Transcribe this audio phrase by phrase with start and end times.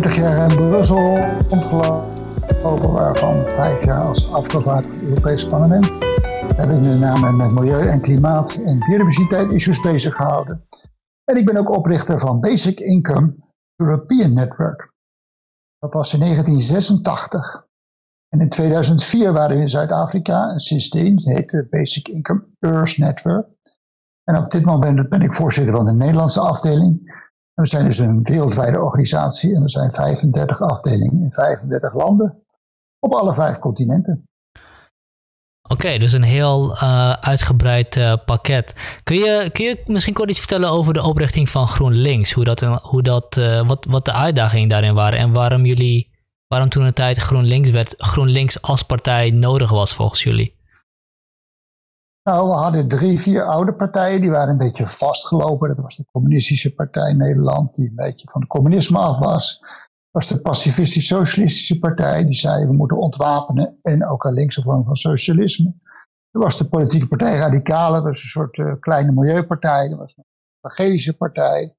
[0.00, 5.84] 30 jaar in Brussel rondgelopen, waarvan vijf jaar als afgevaardigd Europees Parlement.
[6.56, 10.66] Heb ik met name met milieu en klimaat en biodiversiteit issues bezig gehouden.
[11.24, 13.34] En ik ben ook oprichter van Basic Income
[13.76, 14.92] European Network.
[15.78, 17.66] Dat was in 1986.
[18.28, 23.46] En in 2004 waren we in Zuid-Afrika en sindsdien heet het Basic Income Earth Network.
[24.24, 27.14] En op dit moment ben ik voorzitter van de Nederlandse afdeling.
[27.56, 32.42] En we zijn dus een wereldwijde organisatie en er zijn 35 afdelingen in 35 landen
[32.98, 34.28] op alle vijf continenten.
[35.68, 38.74] Oké, dus een heel uh, uitgebreid uh, pakket.
[39.02, 42.32] Kun je, kun je misschien kort iets vertellen over de oprichting van GroenLinks?
[42.32, 46.10] Hoe dat, hoe dat, uh, wat, wat de uitdagingen daarin waren en waarom jullie,
[46.46, 50.55] waarom toen een tijd GroenLinks werd, GroenLinks als partij nodig was volgens jullie?
[52.26, 55.68] Nou, we hadden drie, vier oude partijen, die waren een beetje vastgelopen.
[55.68, 59.58] Dat was de Communistische Partij Nederland, die een beetje van het communisme af was.
[59.60, 59.70] Dat
[60.10, 64.96] was de Pacifistisch-Socialistische Partij, die zei we moeten ontwapenen en ook een linkse vorm van
[64.96, 65.74] socialisme.
[66.30, 69.90] Er was de politieke partij Radicale, dat was een soort uh, kleine milieupartij.
[69.90, 70.24] Er was een
[70.60, 71.76] evangelische partij.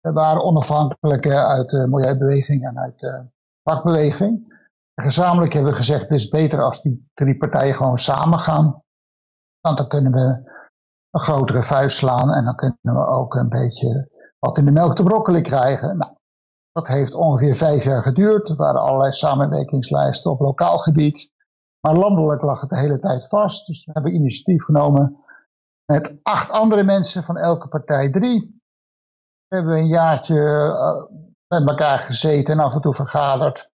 [0.00, 3.22] Er waren onafhankelijke uit de milieubeweging en uit de
[3.62, 4.62] vakbeweging.
[4.94, 8.82] En gezamenlijk hebben we gezegd, het is beter als die drie partijen gewoon samen gaan
[9.68, 10.50] want dan kunnen we
[11.10, 14.94] een grotere vuist slaan en dan kunnen we ook een beetje wat in de melk
[14.94, 15.96] te brokkelen krijgen.
[15.96, 16.12] Nou,
[16.72, 18.48] dat heeft ongeveer vijf jaar geduurd.
[18.48, 21.30] Er waren allerlei samenwerkingslijsten op lokaal gebied.
[21.80, 23.66] Maar landelijk lag het de hele tijd vast.
[23.66, 25.24] Dus we hebben initiatief genomen
[25.92, 28.60] met acht andere mensen van elke partij drie.
[29.46, 33.70] We hebben een jaartje uh, met elkaar gezeten en af en toe vergaderd.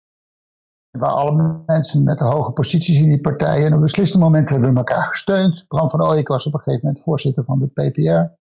[0.98, 4.72] Waar alle mensen met de hoge posities in die partijen en op beslissende momenten hebben
[4.72, 5.64] we elkaar gesteund.
[5.68, 8.40] Bram van Ooyek was op een gegeven moment voorzitter van de PPR.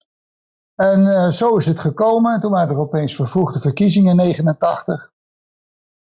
[0.75, 2.41] En uh, zo is het gekomen.
[2.41, 5.13] Toen waren er opeens vervroegde verkiezingen in 89.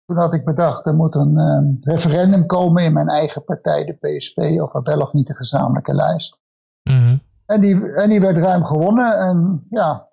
[0.04, 3.92] Toen had ik bedacht, er moet een uh, referendum komen in mijn eigen partij, de
[3.92, 6.40] PSP, over wel of niet de gezamenlijke lijst.
[6.82, 7.22] Mm -hmm.
[7.46, 9.18] en, die, en die werd ruim gewonnen.
[9.18, 10.08] En ja,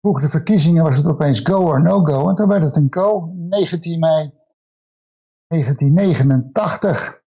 [0.00, 2.28] vroeg de verkiezingen was het opeens go or no go.
[2.28, 3.32] En toen werd het een go.
[3.34, 4.32] 19 mei
[5.46, 7.22] 1989.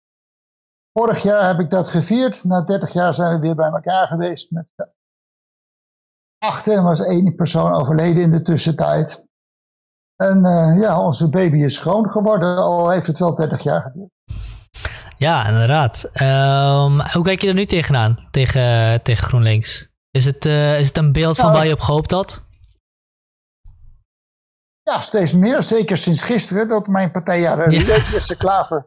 [0.94, 2.44] Vorig jaar heb ik dat gevierd.
[2.44, 4.74] Na 30 jaar zijn we weer bij elkaar geweest met
[6.38, 6.74] achter.
[6.74, 9.26] Er was één persoon overleden in de tussentijd.
[10.16, 14.10] En uh, ja, onze baby is schoon geworden, al heeft het wel 30 jaar geduurd.
[15.18, 16.10] Ja, inderdaad.
[16.14, 19.90] Um, hoe kijk je er nu tegenaan, tegen, tegen GroenLinks?
[20.12, 22.45] Is het, uh, is het een beeld van nou, waar je op gehoopt had?
[24.92, 25.64] Ja, steeds meer.
[25.64, 27.72] Zeker sinds gisteren dat mijn partij, ja, de.
[28.12, 28.86] Jesse Klaver,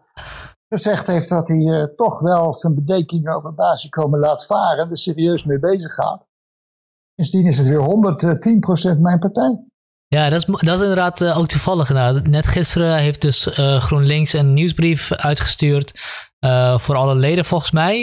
[0.69, 4.91] gezegd heeft dat hij uh, toch wel zijn bedenkingen over basiskomen laat varen.
[4.91, 6.27] Er serieus mee bezig gaat.
[7.15, 9.65] Sindsdien is het weer 110% mijn partij.
[10.09, 11.89] Ja, dat is, dat is inderdaad uh, ook toevallig.
[12.23, 15.93] Net gisteren heeft dus uh, GroenLinks een nieuwsbrief uitgestuurd
[16.41, 18.03] uh, voor alle leden volgens mij.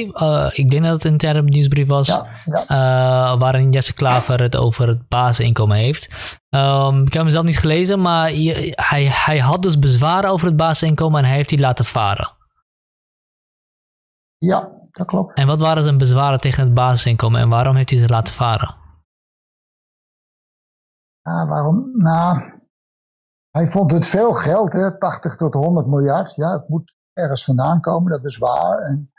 [0.53, 2.07] ik denk dat het een interne nieuwsbrief was.
[2.07, 2.27] Ja,
[2.67, 3.37] ja.
[3.37, 6.37] waarin Jesse Klaver het over het basisinkomen heeft.
[6.49, 8.29] Um, ik heb hem zelf niet gelezen, maar
[8.75, 12.31] hij, hij had dus bezwaren over het basisinkomen en hij heeft die laten varen.
[14.37, 15.37] Ja, dat klopt.
[15.37, 18.83] En wat waren zijn bezwaren tegen het basisinkomen en waarom heeft hij ze laten varen?
[21.25, 21.91] Ja, waarom?
[21.93, 22.41] Nou,
[23.51, 26.35] hij vond het veel geld, hè, 80 tot 100 miljard.
[26.35, 28.79] Ja, het moet ergens vandaan komen, dat is waar.
[28.79, 29.11] En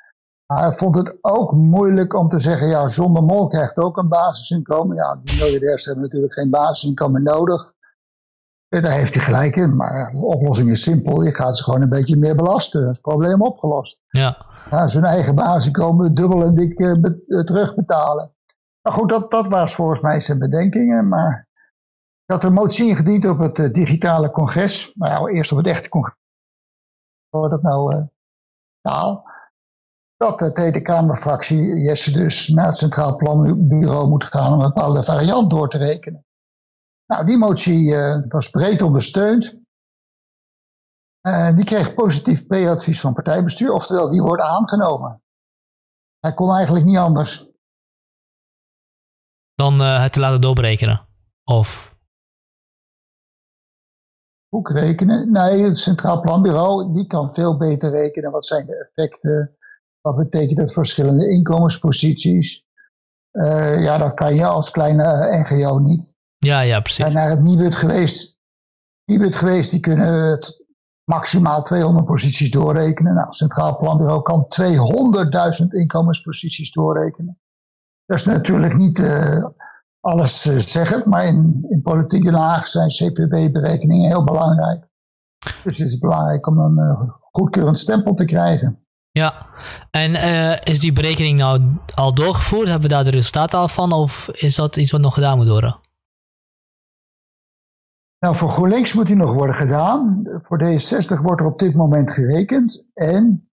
[0.47, 4.97] hij vond het ook moeilijk om te zeggen, ja, zonder mol krijgt ook een basisinkomen.
[4.97, 7.75] Ja, die miljardairs hebben natuurlijk geen basisinkomen nodig.
[8.69, 11.23] Ja, daar heeft hij gelijk in, maar de oplossing is simpel.
[11.23, 12.81] Je gaat ze gewoon een beetje meer belasten.
[12.81, 14.01] Dat is het probleem opgelost.
[14.09, 14.47] Ja.
[14.71, 18.35] ja zijn eigen basisinkomen dubbel en dik uh, terugbetalen.
[18.83, 21.46] Nou goed, dat, dat was volgens mij zijn bedenkingen, maar
[22.27, 24.95] had een motie ingediend op het uh, digitale congres.
[24.95, 26.19] Maar nou, eerst op het echte congres.
[27.29, 28.03] Wordt dat nou uh,
[28.81, 29.25] taal?
[30.17, 35.03] Dat de Tweede Kamerfractie Jesse dus naar het Centraal Planbureau moet gaan om een bepaalde
[35.03, 36.25] variant door te rekenen.
[37.07, 39.61] Nou, die motie uh, was breed ondersteund.
[41.55, 45.23] die kreeg positief pre-advies van partijbestuur, oftewel die wordt aangenomen.
[46.21, 47.51] Hij kon eigenlijk niet anders.
[49.55, 51.09] Dan het te laten doorberekenen?
[51.45, 51.96] Of
[54.57, 55.33] boek rekenen.
[55.33, 58.31] Nee, het Centraal Planbureau die kan veel beter rekenen.
[58.31, 59.57] Wat zijn de effecten?
[60.01, 62.65] Wat betekent het verschillende inkomensposities?
[63.33, 65.05] Uh, ja, dat kan je als kleine
[65.43, 66.15] NGO niet.
[66.39, 67.05] Ja, ja, precies.
[67.05, 68.39] En naar het Nibud geweest.
[69.05, 70.65] Nibud geweest, die kunnen het
[71.05, 73.15] maximaal 200 posities doorrekenen.
[73.15, 74.47] Nou, het Centraal Planbureau kan
[75.63, 77.41] 200.000 inkomensposities doorrekenen.
[78.07, 79.45] Dat is natuurlijk niet uh,
[80.07, 80.43] alles
[80.73, 84.89] zeggen, maar in, in politieke laag zijn CPB-berekeningen heel belangrijk.
[85.65, 88.87] Dus het is belangrijk om een goedkeurend stempel te krijgen.
[89.11, 89.47] Ja,
[89.91, 90.15] en
[90.65, 92.69] is die berekening nou al doorgevoerd?
[92.69, 93.93] Hebben we daar de resultaten al van?
[93.93, 95.81] Of is dat iets wat nog gedaan moet worden?
[98.19, 100.23] Nou, voor GroenLinks moet die nog worden gedaan.
[100.43, 102.87] Voor D66 wordt er op dit moment gerekend.
[102.95, 103.51] En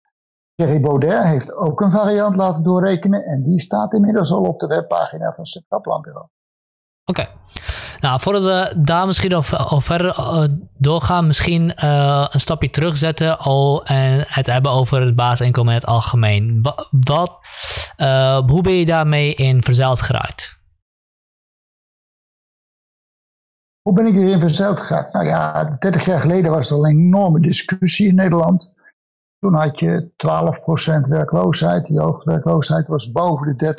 [0.56, 3.24] Thierry Baudet heeft ook een variant laten doorrekenen.
[3.24, 6.28] En die staat inmiddels al op de webpagina van Centraal Planbureau.
[7.09, 7.27] Oké.
[8.00, 10.44] Nou, voordat we daar misschien al, verder uh,
[10.77, 15.88] doorgaan, misschien uh, een stapje terugzetten al, en het hebben over het basisinkomen in het
[15.88, 16.65] algemeen.
[16.92, 17.39] Wat,
[17.98, 20.59] uh, hoe ben je daarmee in verzeild geraakt?
[23.81, 25.13] Hoe ben ik hierin verzeild geraakt?
[25.13, 28.74] Nou ja, 30 jaar geleden was er al een enorme discussie in Nederland.
[29.39, 30.12] Toen had je
[31.06, 31.86] 12% werkloosheid.
[31.86, 33.75] Die hoogwerkloosheid was boven de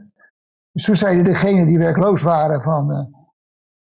[0.00, 0.13] 30%.
[0.74, 3.12] Dus toen zeiden degenen die werkloos waren van...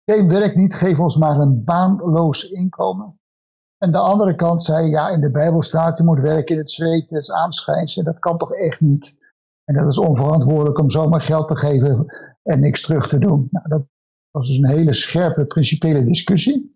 [0.05, 3.19] Geen werk niet, geef ons maar een baanloos inkomen.
[3.77, 6.71] En de andere kant zei, ja, in de Bijbel staat, je moet werken in het
[6.71, 7.95] zweet des aanschijns.
[7.95, 9.17] dat kan toch echt niet?
[9.63, 12.05] En dat is onverantwoordelijk om zomaar geld te geven
[12.43, 13.47] en niks terug te doen.
[13.51, 13.81] Nou, dat
[14.31, 16.73] was dus een hele scherpe principiële discussie.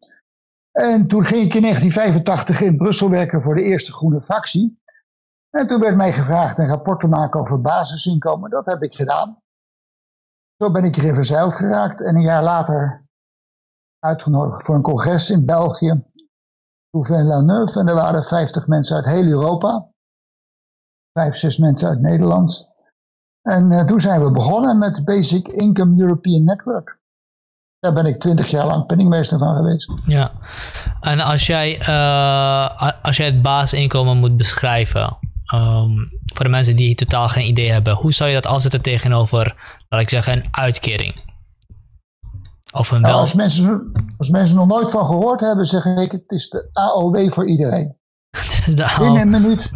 [0.71, 4.81] En toen ging ik in 1985 in Brussel werken voor de eerste groene fractie.
[5.50, 8.50] En toen werd mij gevraagd een rapport te maken over basisinkomen.
[8.50, 9.42] Dat heb ik gedaan.
[10.57, 13.06] Zo ben ik erin verzeild geraakt en een jaar later
[14.00, 16.04] uitgenodigd voor een congres in België.
[16.89, 17.80] Louvain-la-Neuve.
[17.80, 19.88] En er waren 50 mensen uit heel Europa.
[21.13, 22.69] Vijf, zes mensen uit Nederland.
[23.42, 27.00] En uh, toen zijn we begonnen met Basic Income European Network.
[27.80, 29.92] Daar ben ik twintig jaar lang penningmeester van geweest.
[30.06, 30.31] Ja,
[31.01, 35.18] en als jij, uh, als jij het basisinkomen moet beschrijven,
[35.53, 39.55] um, voor de mensen die totaal geen idee hebben, hoe zou je dat afzetten tegenover,
[39.89, 41.15] laat ik zeggen, een uitkering?
[42.71, 43.21] Of een nou, wel...
[43.21, 47.33] als, mensen, als mensen nog nooit van gehoord hebben, zeg ik, het is de AOW
[47.33, 47.97] voor iedereen.
[48.99, 49.71] binnen een minuut.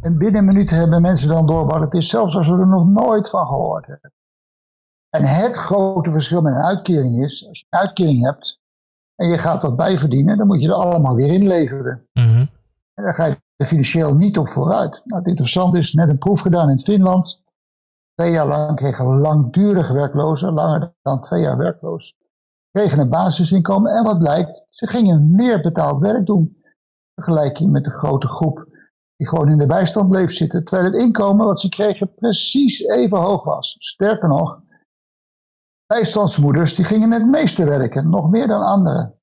[0.00, 2.68] En binnen een minuut hebben mensen dan door wat het is, zelfs als ze er
[2.68, 4.12] nog nooit van gehoord hebben.
[5.10, 8.60] En het grote verschil met een uitkering is, als je een uitkering hebt
[9.16, 12.06] en je gaat wat bijverdienen, dan moet je er allemaal weer inleveren.
[12.12, 12.50] Mm
[12.94, 15.02] En daar ga je financieel niet op vooruit.
[15.04, 17.42] Nou, het interessante is, net een proef gedaan in Finland.
[18.14, 22.16] Twee jaar lang kregen langdurig werklozen, langer dan twee jaar werkloos,
[22.70, 23.92] kregen een basisinkomen.
[23.92, 26.62] En wat blijkt, ze gingen meer betaald werk doen.
[27.14, 28.66] Vergelijking met de grote groep
[29.16, 30.64] die gewoon in de bijstand bleef zitten.
[30.64, 33.76] Terwijl het inkomen wat ze kregen precies even hoog was.
[33.78, 34.60] Sterker nog,
[35.86, 39.20] bijstandsmoeders die gingen het meeste werken, nog meer dan anderen.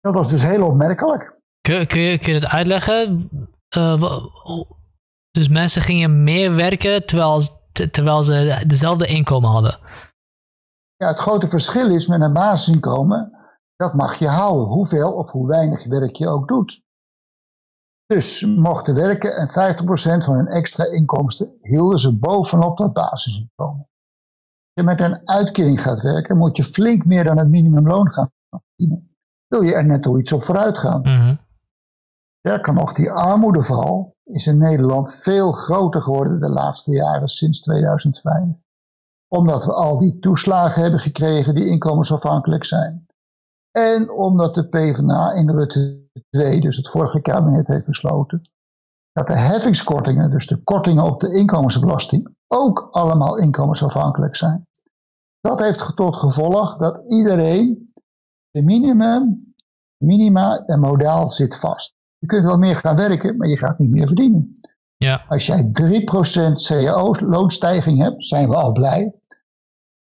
[0.00, 1.35] Dat was dus heel opmerkelijk.
[1.66, 3.30] Kun, kun, je, kun je het uitleggen?
[3.76, 4.24] Uh,
[5.30, 7.40] dus mensen gingen meer werken terwijl,
[7.90, 9.78] terwijl ze dezelfde inkomen hadden.
[10.96, 13.32] Ja, het grote verschil is met een basisinkomen,
[13.76, 16.82] dat mag je houden, hoeveel of hoe weinig werk je ook doet.
[18.06, 23.88] Dus mochten werken en 50% van hun extra inkomsten hielden ze bovenop dat basisinkomen
[24.72, 29.16] je met een uitkering gaat werken, moet je flink meer dan het minimumloon gaan verdienen.
[29.46, 31.00] Wil je er netto iets op vooruit gaan.
[31.02, 31.44] Mm
[32.46, 38.42] Sterker nog, die armoedeval is in Nederland veel groter geworden de laatste jaren sinds 2005.
[39.28, 43.06] Omdat we al die toeslagen hebben gekregen die inkomensafhankelijk zijn.
[43.70, 48.40] En omdat de PvdA in Rutte 2, dus het vorige kabinet, heeft besloten
[49.12, 54.66] dat de heffingskortingen, dus de kortingen op de inkomensbelasting, ook allemaal inkomensafhankelijk zijn.
[55.40, 57.92] Dat heeft tot gevolg dat iedereen
[58.50, 59.54] de minimum,
[60.04, 61.95] minima en modaal zit vast.
[62.18, 64.52] Je kunt wel meer gaan werken, maar je gaat niet meer verdienen.
[64.96, 65.24] Ja.
[65.28, 69.14] Als jij 3% cao-loonstijging hebt, zijn we al blij.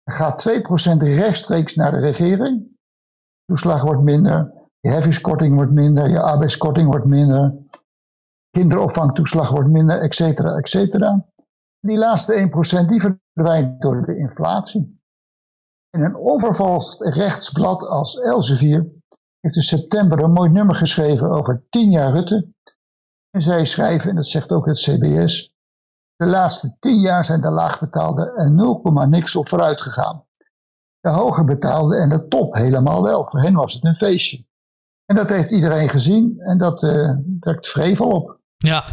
[0.04, 2.70] Dan gaat 2% rechtstreeks naar de regering.
[3.46, 7.56] Toeslag wordt minder, je heffingskorting wordt minder, je arbeidskorting wordt minder,
[8.50, 11.26] kinderopvangtoeslag wordt minder, et cetera, et cetera.
[11.80, 12.50] Die laatste
[12.84, 15.00] 1% die verdwijnt door de inflatie.
[15.90, 18.92] In een onvervalst rechtsblad als Elsevier
[19.42, 22.48] heeft in september een mooi nummer geschreven over 10 jaar Rutte.
[23.30, 25.54] En zij schrijven, en dat zegt ook het CBS,
[26.16, 30.26] de laatste 10 jaar zijn de laagbetaalde en 0, niks op vooruit gegaan.
[31.00, 33.30] De hoger betaalde en de top helemaal wel.
[33.30, 34.46] Voor hen was het een feestje.
[35.06, 38.40] En dat heeft iedereen gezien en dat uh, trekt vrevel op.
[38.58, 38.86] Ja,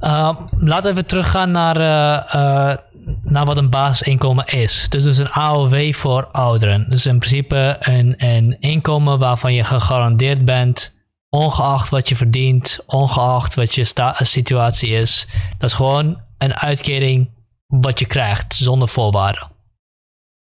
[0.00, 2.76] uh, laten we even teruggaan naar, uh,
[3.22, 4.88] naar wat een basisinkomen is.
[4.88, 6.86] Dus, dus een AOW voor ouderen.
[6.88, 10.94] Dus in principe een, een inkomen waarvan je gegarandeerd bent,
[11.28, 15.28] ongeacht wat je verdient, ongeacht wat je situatie is.
[15.58, 17.30] Dat is gewoon een uitkering
[17.66, 19.48] wat je krijgt, zonder voorwaarden.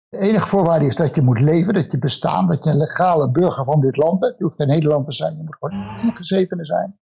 [0.10, 3.32] De enige voorwaarde is dat je moet leven, dat je bestaan, dat je een legale
[3.32, 4.38] burger van dit land bent.
[4.38, 6.98] Je hoeft geen Nederlander te zijn, je moet gewoon ingezetene zijn.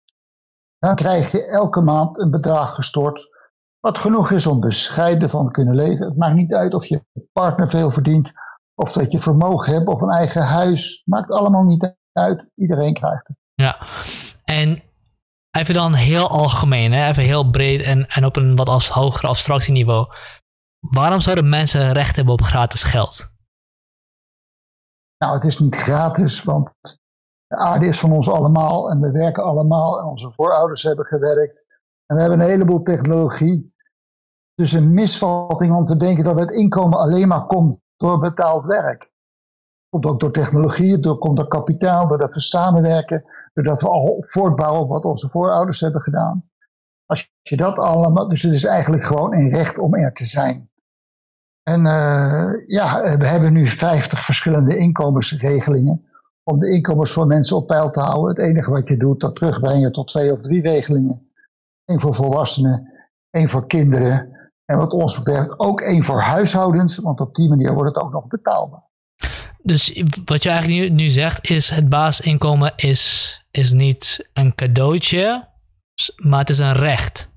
[0.78, 3.28] Dan krijg je elke maand een bedrag gestort,
[3.80, 6.06] wat genoeg is om bescheiden van te kunnen leven.
[6.06, 8.32] Het maakt niet uit of je partner veel verdient,
[8.74, 11.02] of dat je vermogen hebt, of een eigen huis.
[11.04, 13.36] Maakt allemaal niet uit, iedereen krijgt het.
[13.54, 13.86] Ja,
[14.44, 14.82] en
[15.50, 17.08] even dan heel algemeen, hè?
[17.08, 20.06] even heel breed en, en op een wat hoger abstractieniveau.
[20.78, 23.30] Waarom zouden mensen recht hebben op gratis geld?
[25.18, 26.70] Nou, het is niet gratis, want
[27.46, 31.64] de aarde is van ons allemaal en we werken allemaal en onze voorouders hebben gewerkt.
[32.06, 33.69] En we hebben een heleboel technologie.
[34.60, 39.10] Dus een misvatting om te denken dat het inkomen alleen maar komt door betaald werk.
[39.88, 43.24] Komt ook door technologie, door, komt door kapitaal, doordat we samenwerken,
[43.54, 46.50] doordat we al voortbouwen op wat onze voorouders hebben gedaan.
[47.06, 50.70] Als je dat allemaal, dus het is eigenlijk gewoon een recht om er te zijn.
[51.62, 56.04] En uh, ja, we hebben nu 50 verschillende inkomensregelingen
[56.42, 58.28] om de inkomens van mensen op peil te houden.
[58.36, 61.30] Het enige wat je doet, dat terugbrengen tot twee of drie regelingen.
[61.84, 62.92] Eén voor volwassenen,
[63.30, 64.38] één voor kinderen.
[64.70, 68.12] En wat ons betreft ook één voor huishoudens, want op die manier wordt het ook
[68.12, 68.82] nog betaalbaar.
[69.62, 75.48] Dus wat je eigenlijk nu, nu zegt is, het basisinkomen is, is niet een cadeautje,
[76.16, 77.28] maar het is een recht.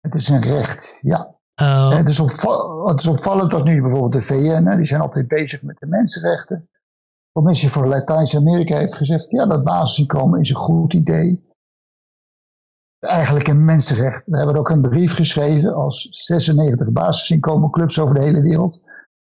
[0.00, 1.36] Het is een recht, ja.
[1.60, 5.62] Uh, het, is het, is opvallend dat nu bijvoorbeeld de VN, die zijn altijd bezig
[5.62, 6.68] met de mensenrechten.
[6.68, 11.51] De Commissie voor Latijns-Amerika heeft gezegd, ja, dat basisinkomen is een goed idee.
[13.02, 14.22] Eigenlijk een mensenrecht.
[14.26, 18.82] We hebben ook een brief geschreven als 96 basisinkomenclubs over de hele wereld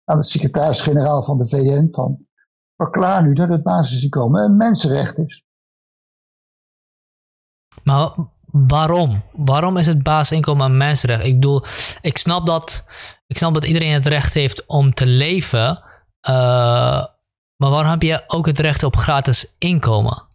[0.04, 2.26] aan de secretaris-generaal van de VN van
[2.76, 5.46] verklaar nu dat het basisinkomen een mensenrecht is.
[7.84, 8.16] Maar
[8.52, 9.24] waarom?
[9.32, 11.26] Waarom is het basisinkomen een mensenrecht?
[11.26, 11.64] Ik bedoel,
[12.02, 12.86] ik snap dat,
[13.28, 15.84] ik snap dat iedereen het recht heeft om te leven.
[16.30, 17.06] Uh,
[17.56, 20.26] maar waarom heb je ook het recht op gratis inkomen?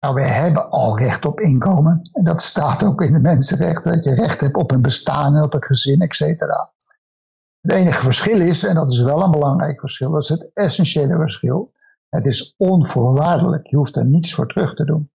[0.00, 2.00] Nou, wij hebben al recht op inkomen.
[2.12, 5.42] En dat staat ook in de mensenrechten, dat je recht hebt op een bestaan en
[5.42, 6.72] op een gezin, et cetera.
[7.60, 11.16] Het enige verschil is, en dat is wel een belangrijk verschil, dat is het essentiële
[11.16, 11.74] verschil.
[12.08, 13.66] Het is onvoorwaardelijk.
[13.66, 15.10] Je hoeft er niets voor terug te doen.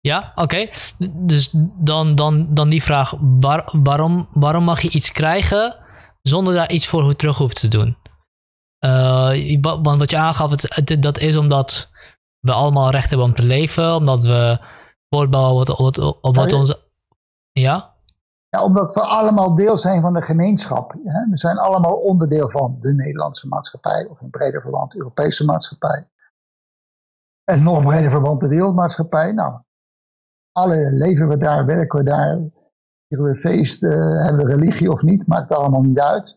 [0.00, 0.68] Ja, oké.
[1.12, 3.14] Dus dan, dan, dan die vraag:
[3.82, 5.76] waarom, waarom mag je iets krijgen
[6.22, 7.96] zonder daar iets voor terug hoeft te doen?
[8.84, 11.90] Uh, want wat je aangaf, het, dat is omdat
[12.46, 14.60] we allemaal recht hebben om te leven, omdat we
[15.08, 16.84] voortbouwen op wat, op wat onze.
[17.52, 17.94] Ja?
[18.48, 20.92] Ja, omdat we allemaal deel zijn van de gemeenschap.
[21.30, 26.08] We zijn allemaal onderdeel van de Nederlandse maatschappij, of in breder verband de Europese maatschappij.
[27.44, 29.32] En nog breder verband de wereldmaatschappij.
[29.32, 29.60] Nou,
[30.52, 32.40] alle leven we daar, werken we daar,
[33.08, 36.36] vieren we feest, hebben we religie of niet, maakt allemaal niet uit.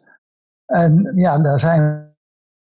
[0.65, 2.13] En ja, daar zijn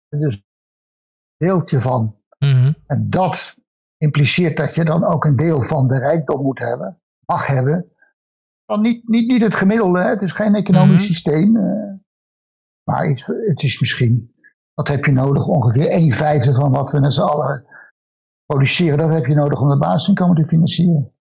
[0.07, 2.15] we dus een deeltje van.
[2.37, 2.73] Mhm.
[2.85, 3.55] En dat
[3.97, 7.89] impliceert dat je dan ook een deel van de rijkdom moet hebben, mag hebben.
[8.65, 11.11] Dan niet, niet, niet het gemiddelde, het is geen economisch mhm.
[11.11, 11.55] systeem.
[11.55, 11.93] Uh,
[12.83, 14.35] maar het, het, is misschien,
[14.73, 15.47] wat heb je nodig?
[15.47, 17.65] Ongeveer een vijfde van wat we met z'n allen
[18.45, 21.13] produceren, dat heb je nodig om de basisinkomen te financieren.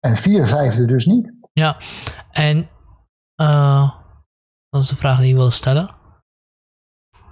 [0.00, 1.32] En vier vijfde dus niet.
[1.52, 1.76] Ja,
[2.30, 2.68] en
[3.40, 3.94] uh,
[4.68, 5.94] dat is de vraag die je wilde stellen.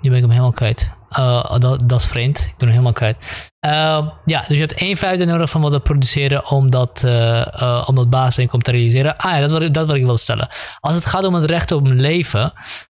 [0.00, 0.90] Nu ben ik hem helemaal kwijt.
[1.18, 2.38] Uh, dat, dat, is vreemd.
[2.38, 3.50] Ik ben hem helemaal kwijt.
[3.66, 7.84] Uh, ja, dus je hebt één vijfde nodig van wat we produceren om dat, uh,
[7.86, 9.16] om dat basisinkomen te realiseren.
[9.16, 10.48] Ah ja, dat wat, dat wat ik wil stellen.
[10.80, 12.52] Als het gaat om het recht op leven,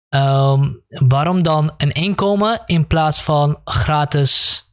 [0.09, 4.63] um, waarom dan een inkomen in plaats van gratis,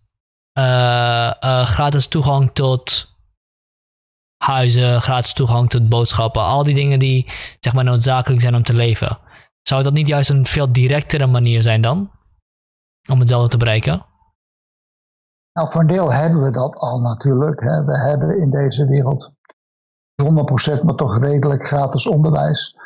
[1.64, 3.14] gratis toegang tot
[4.36, 7.26] huizen, gratis toegang tot boodschappen, al die dingen die
[7.60, 9.18] zeg maar noodzakelijk zijn om te leven.
[9.62, 12.10] Zou dat niet juist een veel directere manier zijn dan?
[13.08, 14.06] Om hetzelfde te bereiken?
[15.52, 17.60] Nou, voor een deel hebben we dat al natuurlijk.
[17.60, 17.84] Hè.
[17.84, 19.32] We hebben in deze wereld
[20.22, 22.76] 100% maar toch redelijk gratis onderwijs.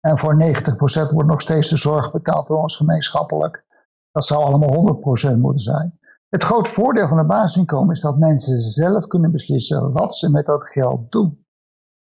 [0.00, 3.64] En voor 90% wordt nog steeds de zorg betaald door ons gemeenschappelijk.
[4.10, 4.96] Dat zou allemaal
[5.34, 5.98] 100% moeten zijn.
[6.28, 10.46] Het grote voordeel van een basisinkomen is dat mensen zelf kunnen beslissen wat ze met
[10.46, 11.46] dat geld doen.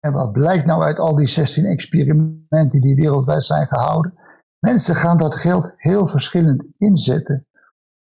[0.00, 4.14] En wat blijkt nou uit al die 16 experimenten die wereldwijd zijn gehouden?
[4.58, 7.46] Mensen gaan dat geld heel verschillend inzetten.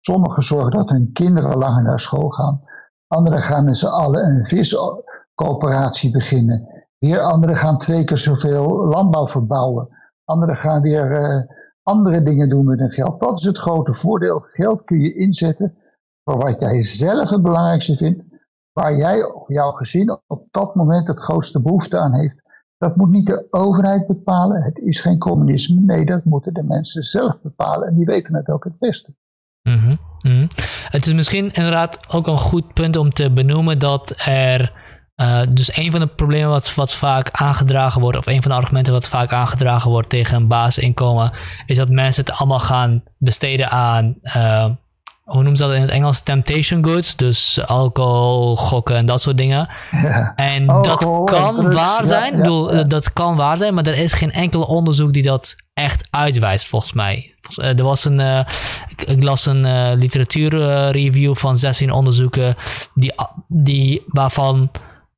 [0.07, 2.57] Sommigen zorgen dat hun kinderen langer naar school gaan.
[3.07, 6.69] Anderen gaan met z'n allen een viscoöperatie beginnen.
[6.99, 9.89] Weer anderen gaan twee keer zoveel landbouw verbouwen.
[10.25, 11.43] Anderen gaan weer uh,
[11.83, 13.21] andere dingen doen met hun geld.
[13.21, 14.47] Dat is het grote voordeel.
[14.53, 15.77] Geld kun je inzetten
[16.25, 18.23] voor wat jij zelf het belangrijkste vindt,
[18.73, 22.43] waar jij of jouw gezin op dat moment het grootste behoefte aan heeft.
[22.79, 24.63] Dat moet niet de overheid bepalen.
[24.63, 25.81] Het is geen communisme.
[25.81, 27.89] Nee, dat moeten de mensen zelf bepalen.
[27.89, 29.15] En die weten het ook het beste.
[29.67, 30.49] Mm -hmm.
[30.89, 34.73] Het is misschien inderdaad ook een goed punt om te benoemen dat er.
[35.17, 38.57] Uh, dus een van de problemen wat, wat vaak aangedragen wordt, of een van de
[38.57, 41.31] argumenten wat vaak aangedragen wordt tegen een basisinkomen,
[41.67, 44.67] is dat mensen het allemaal gaan besteden aan uh,
[45.27, 46.21] hoe noemen ze dat in het Engels?
[46.21, 47.17] Temptation goods.
[47.17, 49.69] Dus alcohol, gokken en dat soort dingen.
[50.37, 52.43] En dat kan waar zijn.
[52.89, 56.93] Dat kan waar zijn, maar er is geen enkel onderzoek die dat echt uitwijst, volgens
[56.93, 57.35] mij.
[57.57, 58.41] Eh, er was een, uh,
[58.97, 62.57] ik, las een uh, literatuurreview van 16 onderzoeken,
[62.95, 63.13] die,
[63.49, 64.71] die, waarvan,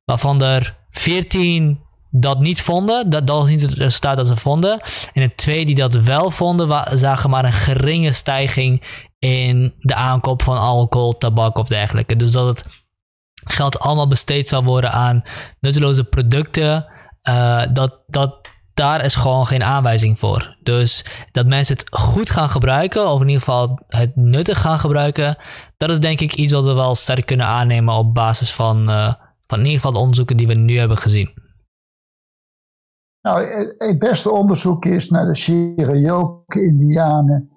[0.05, 1.79] waarvan er 14
[2.11, 3.09] dat niet vonden.
[3.09, 4.79] Dat, dat was niet het resultaat dat ze vonden.
[5.13, 8.81] En de twee die dat wel vonden, zagen maar een geringe stijging
[9.19, 12.15] in de aankoop van alcohol, tabak of dergelijke.
[12.15, 12.85] Dus dat het
[13.33, 15.23] geld allemaal besteed zal worden aan
[15.59, 16.85] nutteloze producten,
[17.29, 20.57] uh, dat, dat, daar is gewoon geen aanwijzing voor.
[20.63, 25.37] Dus dat mensen het goed gaan gebruiken, of in ieder geval het nuttig gaan gebruiken,
[25.77, 29.13] dat is denk ik iets wat we wel sterk kunnen aannemen op basis van, uh,
[29.47, 31.47] van in ieder geval de onderzoeken die we nu hebben gezien.
[33.21, 33.45] Nou,
[33.77, 37.49] het beste onderzoek is naar de Cherokee-Indianen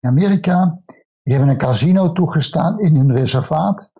[0.00, 0.80] in Amerika.
[1.28, 3.92] Die hebben een casino toegestaan in hun reservaat.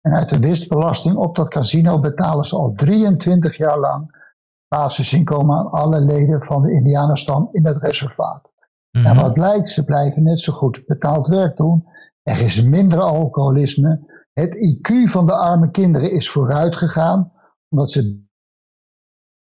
[0.00, 4.30] En uit de winstbelasting op dat casino betalen ze al 23 jaar lang
[4.68, 8.50] basisinkomen aan alle leden van de Indianenstam in het reservaat.
[8.90, 9.16] En mhm.
[9.16, 11.86] wat blijkt, ze blijven net zo goed betaald werk doen.
[12.22, 14.24] Er is minder alcoholisme.
[14.32, 17.32] Het IQ van de arme kinderen is vooruit gegaan,
[17.68, 18.24] omdat ze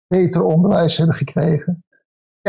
[0.08, 1.86] beter onderwijs hebben gekregen.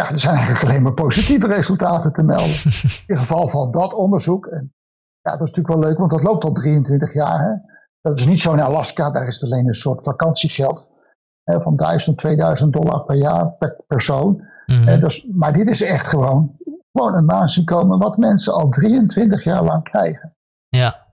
[0.01, 2.57] Ja, er zijn eigenlijk alleen maar positieve resultaten te melden.
[3.07, 4.47] In geval van dat onderzoek.
[4.47, 4.75] En
[5.21, 7.41] ja, dat is natuurlijk wel leuk, want dat loopt al 23 jaar.
[7.41, 7.71] Hè?
[8.01, 10.89] Dat is niet zo in Alaska, daar is het alleen een soort vakantiegeld.
[11.43, 14.49] Hè, van 1000, 2000 dollar per jaar per persoon.
[14.67, 16.57] Mm dus, maar dit is echt gewoon,
[16.93, 20.37] gewoon een basisinkomen wat mensen al 23 jaar lang krijgen.
[20.69, 21.07] Ja.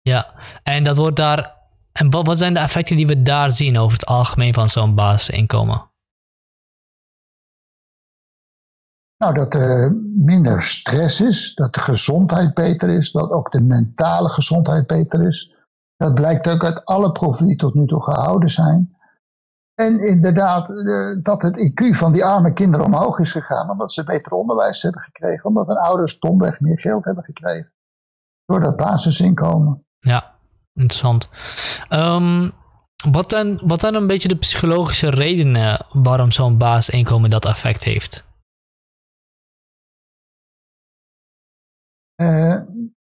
[0.00, 1.56] Ja, en dat wordt daar.
[1.92, 4.94] En wat, wat zijn de effecten die we daar zien over het algemeen van zo'n
[4.94, 5.90] basisinkomen?
[9.22, 14.28] Nou, dat er minder stress is, dat de gezondheid beter is, dat ook de mentale
[14.28, 15.54] gezondheid beter is.
[15.96, 18.96] Dat blijkt ook uit alle proeven die tot nu toe gehouden zijn.
[19.74, 20.68] En inderdaad,
[21.22, 25.00] dat het IQ van die arme kinderen omhoog is gegaan, omdat ze beter onderwijs hebben
[25.00, 27.72] gekregen, omdat hun ouders domweg meer geld hebben gekregen.
[28.44, 29.84] Door dat basisinkomen.
[29.98, 30.34] Ja,
[30.74, 31.28] interessant.
[31.90, 32.52] Um,
[33.10, 38.30] wat, zijn, wat zijn een beetje de psychologische redenen waarom zo'n basisinkomen dat effect heeft?
[42.22, 42.56] Uh,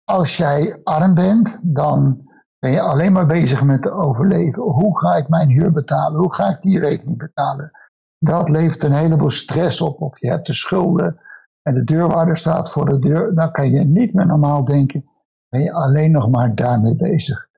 [0.04, 4.62] als jij arm bent, dan ben je alleen maar bezig met overleven.
[4.62, 6.20] Hoe ga ik mijn huur betalen?
[6.20, 7.70] Hoe ga ik die rekening betalen?
[8.18, 10.00] Dat levert een heleboel stress op.
[10.00, 11.20] Of je hebt de schulden
[11.62, 13.34] en de deurwaarder staat voor de deur.
[13.34, 15.04] Dan kan je niet meer normaal denken.
[15.48, 17.48] Ben je alleen nog maar daarmee bezig.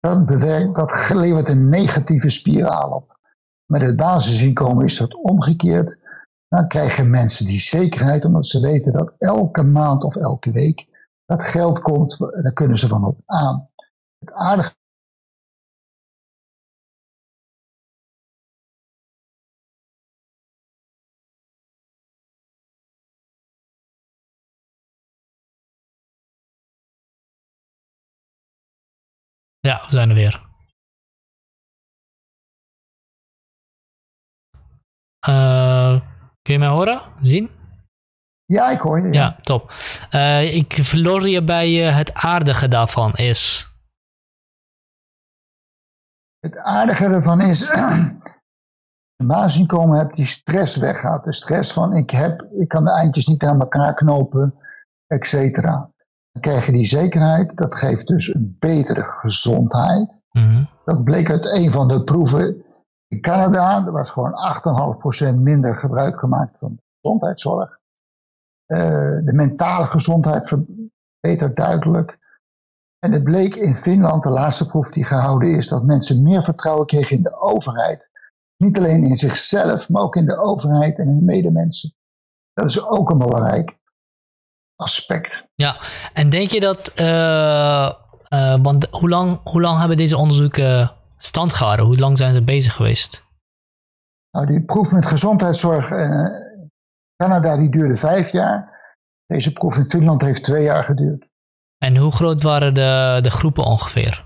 [0.00, 0.28] Dat,
[0.74, 3.18] dat levert een negatieve spiraal op.
[3.66, 6.00] Met het basisinkomen is dat omgekeerd.
[6.48, 10.92] Dan krijgen mensen die zekerheid omdat ze weten dat elke maand of elke week
[11.24, 13.62] dat geld komt, daar kunnen ze van op aan.
[14.18, 14.74] Het aardige
[29.60, 30.46] Ja, we zijn er weer.
[35.28, 36.00] Uh,
[36.42, 37.02] kun je mij horen?
[37.20, 37.63] Zien?
[38.46, 39.12] Ja, ik hoor je.
[39.12, 39.72] Ja, top.
[40.10, 43.72] Uh, ik verloor je bij uh, het aardige daarvan is.
[46.38, 47.70] Het aardige ervan is.
[49.16, 51.24] een basisinkomen hebt die stress weggaat.
[51.24, 54.54] De stress van ik, heb, ik kan de eindjes niet aan elkaar knopen,
[55.06, 55.92] et cetera.
[56.32, 57.56] Dan krijg je die zekerheid.
[57.56, 60.20] Dat geeft dus een betere gezondheid.
[60.30, 62.64] Mm Dat bleek uit een van de proeven
[63.08, 63.86] in Canada.
[63.86, 64.34] Er was gewoon
[65.34, 67.78] 8,5% minder gebruik gemaakt van gezondheidszorg.
[68.74, 72.18] Eh, de mentale gezondheid verbetert duidelijk.
[72.98, 76.86] En het bleek in Finland, de laatste proef die gehouden is, dat mensen meer vertrouwen
[76.86, 78.10] kregen in de overheid.
[78.56, 81.94] Niet alleen in zichzelf, maar ook in de overheid en in de medemensen.
[82.52, 83.78] Dat is ook een belangrijk
[84.76, 85.46] aspect.
[85.54, 85.80] Ja,
[86.12, 87.92] en denk je dat, uh,
[88.28, 91.86] uh, want hoe lang, hoe lang hebben deze onderzoeken stand gehouden?
[91.86, 93.24] Hoe lang zijn ze bezig geweest?
[94.30, 95.90] Nou, die proef met gezondheidszorg
[97.16, 98.72] Canada die duurde vijf jaar.
[99.26, 101.30] Deze proef in Finland heeft twee jaar geduurd.
[101.78, 104.24] En hoe groot waren de, de groepen ongeveer?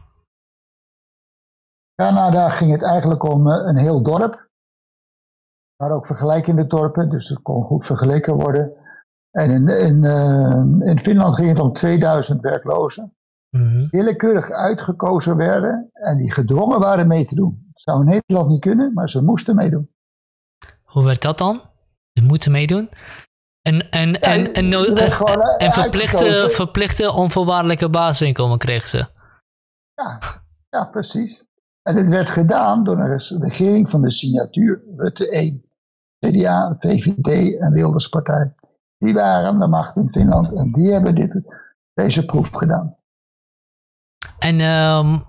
[1.95, 4.49] Canada ging het eigenlijk om een heel dorp.
[5.77, 8.73] Maar ook vergelijkende dorpen, dus het kon goed vergeleken worden.
[9.31, 10.05] En in, in,
[10.83, 13.13] in Finland ging het om 2000 werklozen.
[13.51, 17.69] Mm Willekeurig uitgekozen werden en die gedwongen waren mee te doen.
[17.73, 19.91] Dat zou in Nederland niet kunnen, maar ze moesten meedoen.
[20.83, 21.68] Hoe werd dat dan?
[22.19, 22.91] Ze moeten meedoen?
[23.63, 24.97] En, en, en, en, en,
[25.59, 29.07] en verplichte, verplichte onvoorwaardelijke basisinkomen kregen ze.
[29.95, 30.19] Ja,
[30.69, 31.45] ja, precies.
[31.83, 35.65] En het werd gedaan door een regering van de signatuur Rutte 1.
[36.27, 38.55] CDA, VVD en Wilderspartij.
[38.99, 41.43] Die waren aan de macht in Finland en die hebben dit,
[41.95, 42.97] deze proef gedaan.
[44.39, 45.25] En um,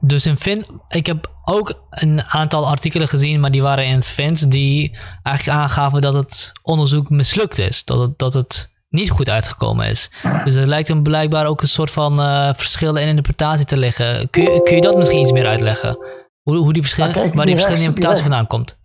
[0.00, 4.06] dus in Fin, ik heb ook een aantal artikelen gezien, maar die waren in het
[4.06, 7.84] Fins, die eigenlijk aangaven dat het onderzoek mislukt is.
[7.84, 10.10] Dat het, dat het niet goed uitgekomen is.
[10.44, 14.30] Dus er lijkt hem blijkbaar ook een soort van uh, verschil in interpretatie te liggen.
[14.30, 15.98] Kun je, kun je dat misschien iets meer uitleggen?
[16.42, 18.80] Hoe, hoe die verschillen, waar die, die verschillende interpretatie vandaan komt?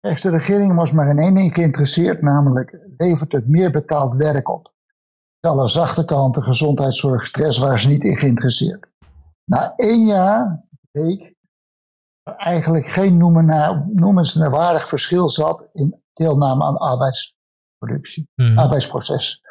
[0.00, 4.72] De regering was maar in één ding geïnteresseerd, namelijk levert het meer betaald werk op.
[5.40, 8.86] Alle zachte kanten, gezondheidszorg, stress waren ze niet in geïnteresseerd.
[9.44, 11.31] Na één jaar bleek
[12.22, 13.16] eigenlijk geen
[13.94, 18.58] noemenswaardig verschil zat in deelname aan arbeidsproductie, mhm.
[18.58, 19.42] arbeidsproces.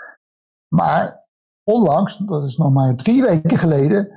[0.75, 1.25] Maar
[1.63, 4.09] onlangs, dat is nog maar drie weken geleden,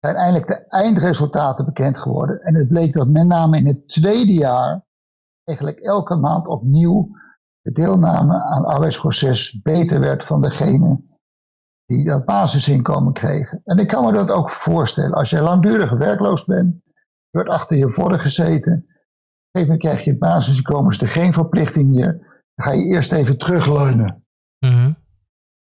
[0.00, 2.40] zijn eindelijk de eindresultaten bekend geworden.
[2.40, 4.84] En het bleek dat met name in het tweede jaar
[5.44, 7.08] eigenlijk elke maand opnieuw
[7.60, 11.02] de deelname aan arbeidsproces beter werd van degene
[11.86, 13.60] die dat basisinkomen kregen.
[13.64, 15.12] En ik kan me dat ook voorstellen.
[15.12, 16.83] Als jij langdurig werkloos bent,
[17.34, 21.00] je wordt achter je voren gezeten, op een gegeven moment krijg je het basisinkomen, is
[21.00, 22.12] er geen verplichting meer.
[22.54, 24.26] Dan ga je eerst even terugleunen.
[24.58, 25.02] Mm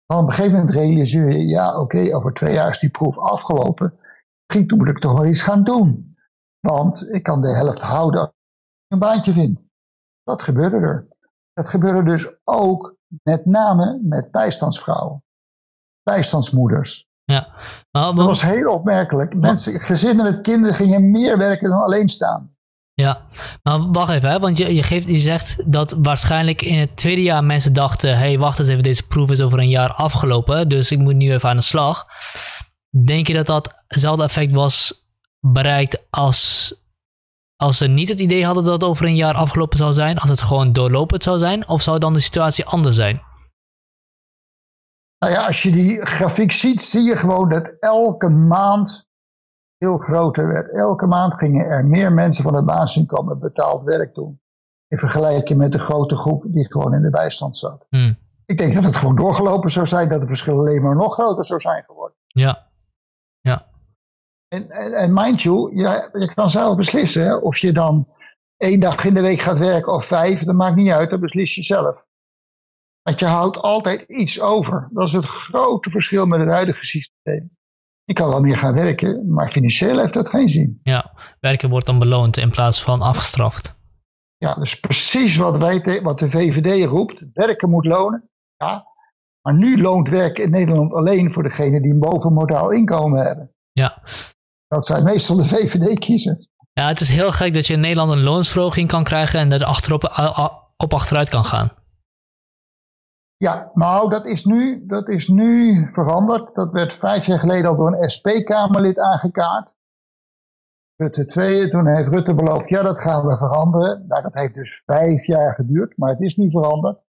[0.06, 3.18] Dan op een gegeven moment realiseer je, ja oké, over twee jaar is die proef
[3.18, 4.00] afgelopen.
[4.46, 6.16] Misschien toen moet ik toch wel iets gaan doen.
[6.60, 9.68] Want ik kan de helft houden als ik een baantje vind.
[10.24, 11.08] Dat gebeurde er.
[11.54, 15.24] Dat gebeurde dus ook met name met bijstandsvrouwen
[16.04, 17.10] bijstandsmoeders.
[17.32, 17.48] Ja.
[17.92, 19.36] Maar, dat was heel opmerkelijk.
[19.36, 22.52] Mensen, gezinnen met kinderen gingen meer werken dan alleen staan.
[22.94, 23.22] Ja,
[23.64, 24.40] maar wacht even, hè?
[24.40, 28.16] want je, je, geeft, je zegt dat waarschijnlijk in het tweede jaar mensen dachten: hé,
[28.16, 31.32] hey, wacht eens even, deze proef is over een jaar afgelopen, dus ik moet nu
[31.32, 32.06] even aan de slag.
[33.06, 35.06] Denk je dat datzelfde effect was
[35.40, 36.74] bereikt als,
[37.56, 40.30] als ze niet het idee hadden dat het over een jaar afgelopen zou zijn, als
[40.30, 43.22] het gewoon doorlopend zou zijn, of zou dan de situatie anders zijn?
[45.26, 49.10] Nou ja, als je die grafiek ziet, zie je gewoon dat elke maand
[49.78, 50.74] veel groter werd.
[50.74, 54.42] Elke maand gingen er meer mensen van het basisinkomen betaald werk doen.
[54.88, 57.86] In vergelijking met de grote groep die gewoon in de bijstand zat.
[57.90, 58.18] Hmm.
[58.46, 61.46] Ik denk dat het gewoon doorgelopen zou zijn, dat het verschil alleen maar nog groter
[61.46, 62.18] zou zijn geworden.
[62.28, 62.68] Ja.
[63.42, 63.68] Ja.
[64.48, 65.76] En, en, en mind you,
[66.20, 68.08] je kan zelf beslissen hè, of je dan
[68.58, 71.56] één dag in de week gaat werken of vijf, dat maakt niet uit, dat beslis
[71.56, 72.06] je zelf.
[73.02, 74.90] Want je houdt altijd iets over.
[74.94, 77.58] Dat is het grote verschil met het huidige systeem.
[78.04, 80.80] Je kan wel meer gaan werken, maar financieel heeft dat geen zin.
[80.84, 83.76] Ja, werken wordt dan beloond in plaats van afgestraft.
[84.38, 87.26] Ja, dus precies wat, wij wat de VVD roept.
[87.34, 88.30] Werken moet lonen.
[88.58, 88.86] Ja,
[89.42, 93.52] maar nu loont werken in Nederland alleen voor degenen die een bovenmodaal inkomen hebben.
[93.72, 94.02] Ja.
[94.68, 96.48] Dat zijn meestal de VVD-kiezers.
[96.74, 99.64] Ja, het is heel gek dat je in Nederland een loonsverhoging kan krijgen en er
[99.64, 100.04] achterop
[100.78, 101.72] op achteruit kan gaan.
[103.42, 106.56] Ja, nou, dat is, nu, dat is nu veranderd.
[106.56, 109.72] Dat werd vijf jaar geleden al door een SP-Kamerlid aangekaart.
[110.96, 114.06] Rutte 2, toen heeft Rutte beloofd, ja, dat gaan we veranderen.
[114.08, 117.00] Nou, dat heeft dus vijf jaar geduurd, maar het is nu veranderd.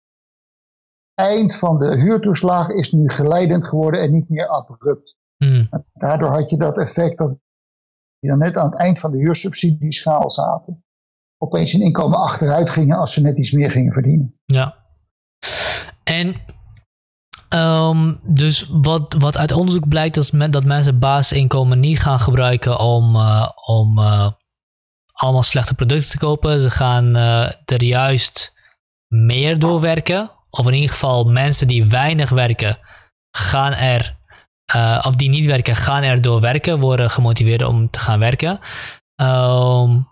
[1.15, 5.17] Eind van de huurtoeslag is nu geleidend geworden en niet meer abrupt.
[5.37, 5.69] Hmm.
[5.93, 7.39] Daardoor had je dat effect dat
[8.19, 10.85] die dan net aan het eind van de huursubsidieschaal zaten.
[11.39, 14.41] Opeens een inkomen achteruit gingen als ze net iets meer gingen verdienen.
[14.45, 14.81] Ja.
[16.05, 16.37] En
[17.49, 23.17] um, dus wat, wat uit onderzoek blijkt, is dat mensen basisinkomen niet gaan gebruiken om,
[23.17, 24.31] uh, om uh,
[25.13, 26.61] allemaal slechte producten te kopen.
[26.61, 28.55] Ze gaan uh, er juist
[29.07, 30.31] meer doorwerken.
[30.51, 32.79] Of in ieder geval mensen die weinig werken,
[33.37, 34.17] gaan er,
[35.07, 38.61] of die niet werken, gaan er door werken, worden gemotiveerd om te gaan werken.
[39.17, 40.09] Um,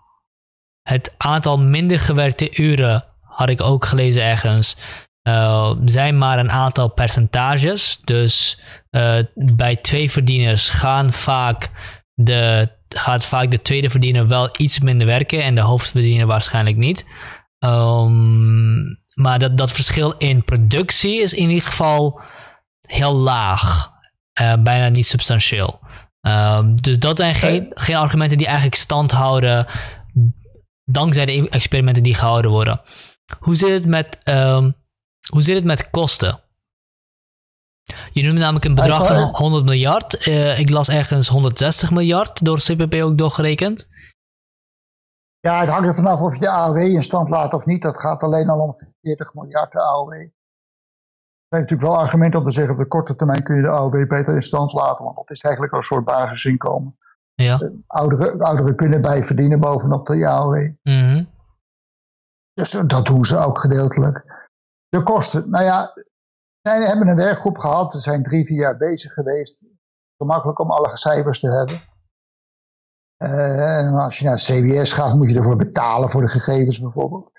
[0.81, 4.75] het aantal minder gewerkte uren had ik ook gelezen ergens
[5.23, 7.99] uh, zijn maar een aantal percentages.
[8.03, 11.69] Dus uh, bij twee verdieners gaan vaak
[12.13, 17.05] de, gaat vaak de tweede verdiener wel iets minder werken en de hoofdverdiener waarschijnlijk niet.
[17.59, 22.21] Um, maar dat, dat verschil in productie is in ieder geval
[22.81, 23.89] heel laag.
[24.41, 25.79] Uh, bijna niet substantieel.
[26.21, 29.67] Ehm, dus dat zijn geen, geen argumenten die eigenlijk stand houden
[30.85, 32.81] dankzij de experimenten die gehouden worden.
[33.39, 34.75] Hoe zit het met, um,
[35.29, 36.39] hoe zit het met kosten?
[38.11, 40.27] Je noemde namelijk een bedrag van 100 miljard.
[40.27, 43.87] Uh, ik las ergens 160 miljard door CPP ook doorgerekend.
[45.39, 47.81] Ja, het hangt er vanaf of je de AOW in stand laat of niet.
[47.81, 50.11] Dat gaat alleen al om 40 miljard de AOW.
[50.11, 53.69] Er zijn natuurlijk wel argumenten om te zeggen, op de korte termijn kun je de
[53.69, 56.97] AOW beter in stand laten, want dat is eigenlijk al een soort basisinkomen.
[57.33, 57.59] Ja.
[57.59, 60.69] Eh, ouderen, ouderen kunnen bij verdienen bovenop de AOW.
[60.83, 61.29] Mm
[62.53, 64.30] Dus eh, dat doen ze ook gedeeltelijk.
[64.91, 65.93] De kosten, nou ja,
[66.61, 69.63] zij hebben een werkgroep gehad, ze zijn drie, vier jaar bezig geweest.
[70.17, 71.81] Gemakkelijk om alle cijfers te hebben.
[73.23, 77.31] Uh, als je naar CBS gaat, moet je ervoor betalen voor de gegevens bijvoorbeeld.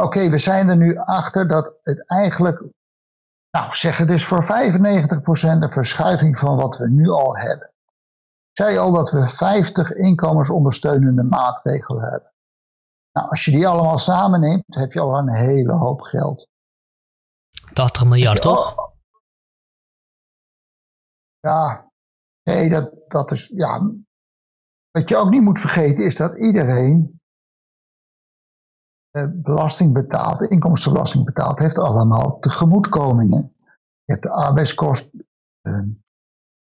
[0.00, 2.64] Oké, we zijn er nu achter dat het eigenlijk,
[3.50, 4.46] nou zeg het is voor 95%
[5.62, 7.66] een verschuiving van wat we nu al hebben.
[8.50, 12.32] Ik zei al dat we 50 inkomensondersteunende maatregelen hebben.
[13.12, 16.52] Nou, als je die allemaal samenneemt, heb je al een hele hoop geld.
[17.74, 18.92] 80 miljard, toch?
[21.40, 21.90] Ja,
[22.42, 23.90] nee, dat, dat is, ja,
[24.90, 27.20] wat je ook niet moet vergeten is dat iedereen
[29.10, 33.54] eh, belasting betaalt, inkomstenbelasting betaalt, heeft allemaal tegemoetkomingen.
[34.04, 35.26] Je hebt de arbeidskosten,
[35.62, 35.82] uh,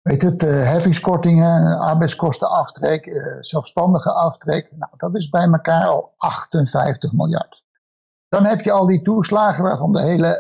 [0.00, 4.72] weet het, uh, heffingskortingen, arbeidskostenaftrek, zelfstandige aftrek.
[4.76, 7.64] Nou, dat is bij elkaar al 58 miljard.
[8.28, 10.36] Dan heb je al die toeslagen waarvan de hele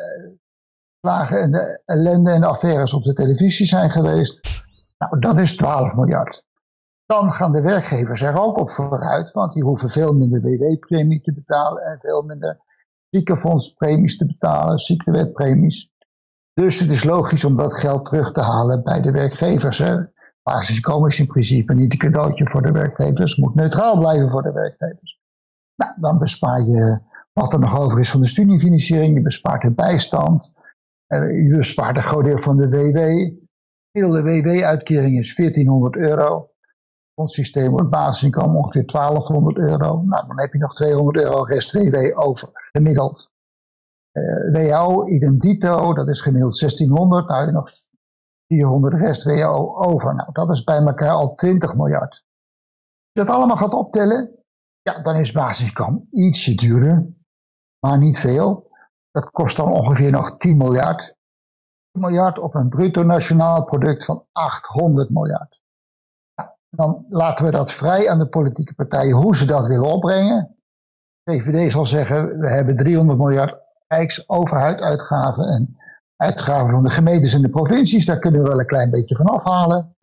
[1.08, 4.64] en de ellende en de affaires op de televisie zijn geweest.
[4.98, 6.46] Nou, dat is 12 miljard
[7.08, 11.34] dan gaan de werkgevers er ook op vooruit, want die hoeven veel minder WW-premie te
[11.34, 12.60] betalen en veel minder
[13.10, 15.92] ziekenfondspremies te betalen, ziektewetpremies.
[16.54, 19.78] Dus het is logisch om dat geld terug te halen bij de werkgevers.
[19.78, 19.96] Hè.
[20.42, 24.52] Basisinkomen is in principe niet een cadeautje voor de werkgevers, moet neutraal blijven voor de
[24.52, 25.20] werkgevers.
[25.76, 27.00] Nou, dan bespaar je
[27.32, 30.54] wat er nog over is van de studiefinanciering, je bespaart de bijstand,
[31.08, 33.36] je bespaart een groot deel van de WW.
[33.90, 36.50] De WW-uitkering is 1400 euro
[37.18, 40.02] ons systeem wordt basisinkomen ongeveer 1200 euro.
[40.02, 43.32] Nou, dan heb je nog 200 euro rest WW over, gemiddeld.
[44.12, 47.28] Uh, WHO, idem dito, dat is gemiddeld 1600.
[47.28, 47.70] Nou, je nog
[48.46, 50.14] 400 rest WHO over.
[50.14, 52.10] Nou, dat is bij elkaar al 20 miljard.
[52.10, 54.44] Als je dat allemaal gaat optellen,
[54.82, 57.14] ja, dan is basisinkomen ietsje duurder,
[57.86, 58.67] maar niet veel.
[59.20, 61.16] Dat kost dan ongeveer nog 10 miljard.
[61.92, 65.60] 10 miljard op een bruto nationaal product van 800 miljard
[66.70, 70.56] dan laten we dat vrij aan de politieke partijen hoe ze dat willen opbrengen.
[71.24, 75.76] VVD zal zeggen, we hebben 300 miljard rijksoverheidsuitgaven en
[76.16, 79.26] uitgaven van de gemeentes en de provincies, daar kunnen we wel een klein beetje van
[79.26, 79.96] afhalen.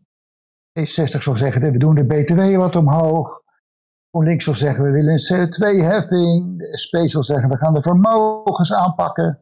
[0.80, 3.42] D60 zal zeggen, we doen de BTW wat omhoog.
[4.16, 6.58] GroenLinks zal zeggen, we willen een CO2-heffing.
[6.58, 9.40] De SP zal zeggen, we gaan de vermogens aanpakken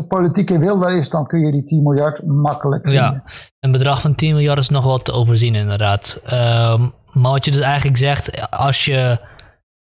[0.00, 3.02] de politieke wil daar is, dan kun je die 10 miljard makkelijk vinden.
[3.02, 3.22] Ja,
[3.60, 6.20] een bedrag van 10 miljard is nog wat te overzien inderdaad.
[6.24, 9.18] Ehm, maar wat je dus eigenlijk zegt, als je,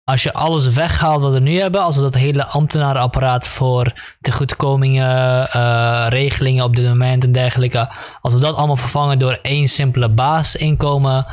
[0.05, 5.49] als je alles weghaalt wat we nu hebben, als we dat hele ambtenarenapparaat voor tegoedkomingen,
[5.57, 10.09] uh, regelingen op dit moment en dergelijke, als we dat allemaal vervangen door één simpele
[10.09, 11.27] basisinkomen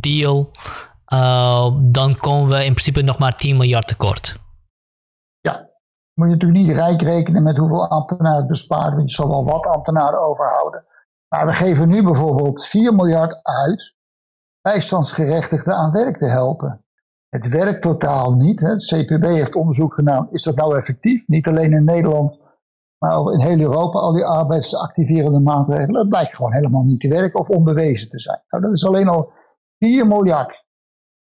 [0.00, 0.50] deal,
[1.12, 4.40] uh, dan komen we in principe nog maar 10 miljard tekort
[6.14, 9.44] moet je natuurlijk niet rijk rekenen met hoeveel ambtenaren het bespaart, want je zal wel
[9.44, 10.84] wat ambtenaren overhouden.
[11.28, 13.96] Maar we geven nu bijvoorbeeld 4 miljard uit
[14.60, 16.84] bijstandsgerechtigden aan werk te helpen.
[17.28, 18.60] Het werkt totaal niet.
[18.60, 18.68] Hè.
[18.68, 20.28] Het CPB heeft onderzoek gedaan.
[20.30, 21.26] Is dat nou effectief?
[21.26, 22.40] Niet alleen in Nederland,
[22.98, 23.98] maar in heel Europa.
[23.98, 26.00] Al die arbeidsactiverende maatregelen.
[26.00, 28.42] Het blijkt gewoon helemaal niet te werken of onbewezen te zijn.
[28.48, 29.32] Nou, dat is alleen al
[29.78, 30.66] 4 miljard.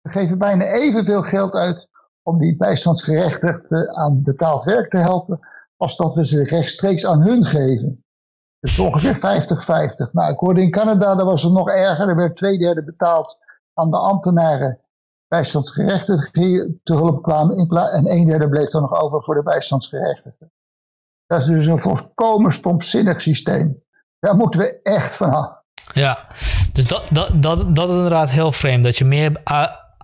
[0.00, 1.88] We geven bijna evenveel geld uit
[2.22, 5.40] om die bijstandsgerechtigden aan betaald werk te helpen,
[5.76, 8.04] als dat we ze rechtstreeks aan hun geven.
[8.60, 10.10] Dus ongeveer 50-50.
[10.12, 12.08] Nou, ik hoorde in Canada, daar was het nog erger.
[12.08, 13.38] Er werd twee derde betaald
[13.74, 14.80] aan de ambtenaren
[15.28, 17.56] bijstandsgerechtigden te hulp kwamen.
[17.56, 20.52] En een derde bleef dan nog over voor de bijstandsgerechtigden.
[21.26, 23.82] Dat is dus een volkomen stomzinnig systeem.
[24.18, 25.58] Daar moeten we echt van af.
[25.92, 26.26] Ja,
[26.72, 28.84] dus dat, dat, dat, dat is inderdaad heel vreemd.
[28.84, 29.40] Dat je meer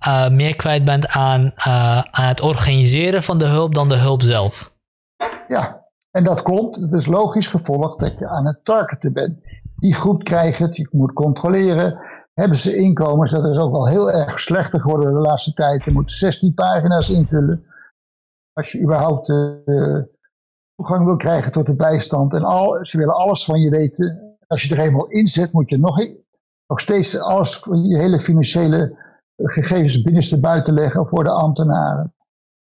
[0.06, 4.22] uh, meer kwijt bent aan, uh, aan het organiseren van de hulp dan de hulp
[4.22, 4.74] zelf.
[5.48, 9.38] Ja, en dat komt, het is logisch gevolg dat je aan het targeten bent.
[9.76, 11.98] Die groep krijgt het, je moet controleren.
[12.34, 13.30] Hebben ze inkomens?
[13.30, 15.84] Dat is ook wel heel erg slechter geworden de laatste tijd.
[15.84, 17.64] Je moet 16 pagina's invullen.
[18.52, 20.02] Als je überhaupt uh,
[20.74, 22.34] toegang wil krijgen tot de bijstand.
[22.34, 24.36] En al, ze willen alles van je weten.
[24.46, 25.98] Als je er eenmaal in zet, moet je nog
[26.66, 28.96] nog steeds alles, je hele financiële
[29.36, 32.14] gegevens binnenste buiten leggen voor de ambtenaren.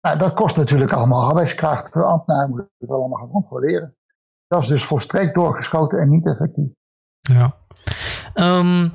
[0.00, 1.88] Nou, dat kost natuurlijk allemaal arbeidskracht.
[1.88, 3.96] Voor ambtenaren moeten het allemaal gaan controleren.
[4.46, 6.68] Dat is dus volstrekt doorgeschoten en niet effectief.
[7.20, 7.54] Ja.
[8.34, 8.92] Um,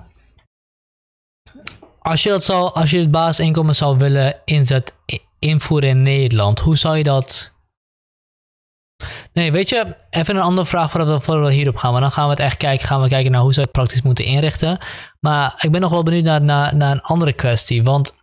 [1.99, 4.95] als je, dat zou, als je het basisinkomen zou willen inzet,
[5.39, 7.50] invoeren in Nederland, hoe zou je dat.
[9.33, 11.91] Nee, weet je, even een andere vraag voordat we, hierop gaan.
[11.91, 14.01] Maar dan gaan we het echt kijken, gaan we kijken naar hoe je het praktisch
[14.01, 14.77] moeten inrichten.
[15.19, 17.83] Maar ik ben nog wel benieuwd naar, naar, naar een andere kwestie.
[17.83, 18.15] Want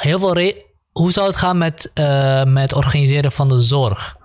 [0.00, 0.52] heel veel
[0.92, 4.16] hoe zou het gaan met, uh, met organiseren van de zorg?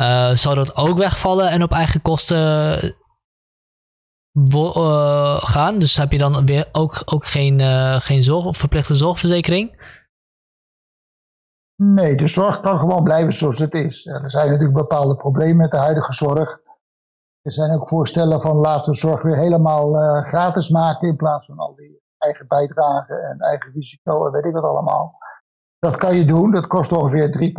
[0.00, 2.96] Uh, zou dat ook wegvallen en op eigen kosten
[4.32, 5.78] uh, gaan.
[5.78, 7.60] Dus heb je dan weer ook, ook geen,
[8.00, 9.83] geen zorg, verplichte zorgverzekering?
[11.76, 14.06] Nee, de zorg kan gewoon blijven zoals het is.
[14.06, 16.60] Er zijn natuurlijk bepaalde problemen met de huidige zorg.
[17.42, 21.46] Er zijn ook voorstellen van laten we zorg weer helemaal uh, gratis maken in plaats
[21.46, 25.18] van al die eigen bijdragen en eigen risico en weet ik wat allemaal.
[25.78, 27.54] Dat kan je doen, dat kost ongeveer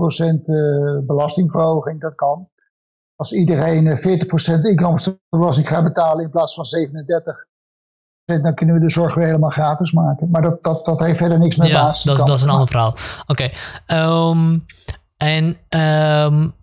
[1.01, 2.49] 3% belastingverhoging, dat kan.
[3.15, 7.45] Als iedereen 40% eh, inkomstenbelasting gaat betalen in plaats van 37,
[8.25, 10.29] dan kunnen we de zorg weer helemaal gratis maken.
[10.29, 12.03] Maar dat, dat, dat heeft verder niks met ja, basis.
[12.03, 12.95] Dat, dat is een ander verhaal.
[13.27, 13.51] Oké.
[13.88, 14.29] Okay.
[14.29, 14.65] Um,
[15.17, 16.55] en um,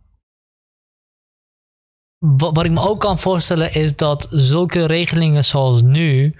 [2.18, 6.36] wat, wat, ik me ook kan voorstellen is dat zulke regelingen zoals nu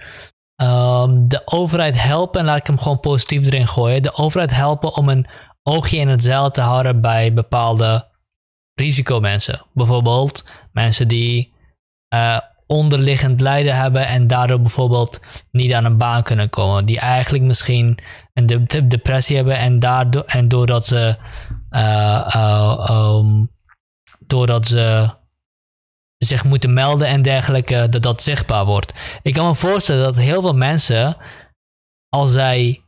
[0.61, 4.95] um, de overheid helpen, en laat ik hem gewoon positief erin gooien, de overheid helpen
[4.95, 5.27] om een
[5.63, 8.07] oogje in het zeil te houden bij bepaalde
[8.73, 9.65] risicomensen.
[9.73, 11.53] Bijvoorbeeld mensen die
[12.13, 12.39] uh,
[12.73, 15.19] onderliggend lijden hebben en daardoor bijvoorbeeld
[15.51, 16.85] niet aan een baan kunnen komen.
[16.85, 17.97] Die eigenlijk misschien
[18.33, 21.17] een de depressie hebben en, daardoor, en doordat ze,
[21.71, 23.49] uh, uh, um,
[24.19, 25.09] doordat ze
[26.17, 28.93] zich moeten melden en dergelijke, dat dat zichtbaar wordt.
[29.21, 31.17] Ik kan me voorstellen dat heel veel mensen,
[32.09, 32.83] als zij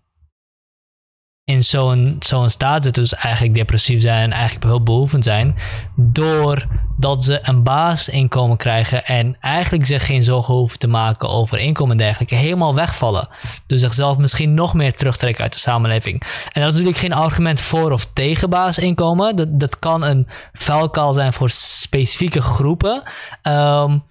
[1.46, 5.56] in zo'n zo'n staat zitten, dus eigenlijk depressief zijn en eigenlijk hulpbehoevend zijn,
[5.96, 11.92] doordat ze een basisinkomen krijgen en eigenlijk zich geen zorgen hoeven te maken over inkomen
[11.92, 13.28] en dergelijke, helemaal wegvallen.
[13.68, 16.22] Dus zichzelf misschien nog meer terugtrekken uit de samenleving.
[16.52, 19.36] En dat is natuurlijk geen argument voor of tegen basisinkomen.
[19.36, 23.04] Dat, dat kan een vuilkaal zijn voor specifieke groepen.
[23.44, 24.04] Um,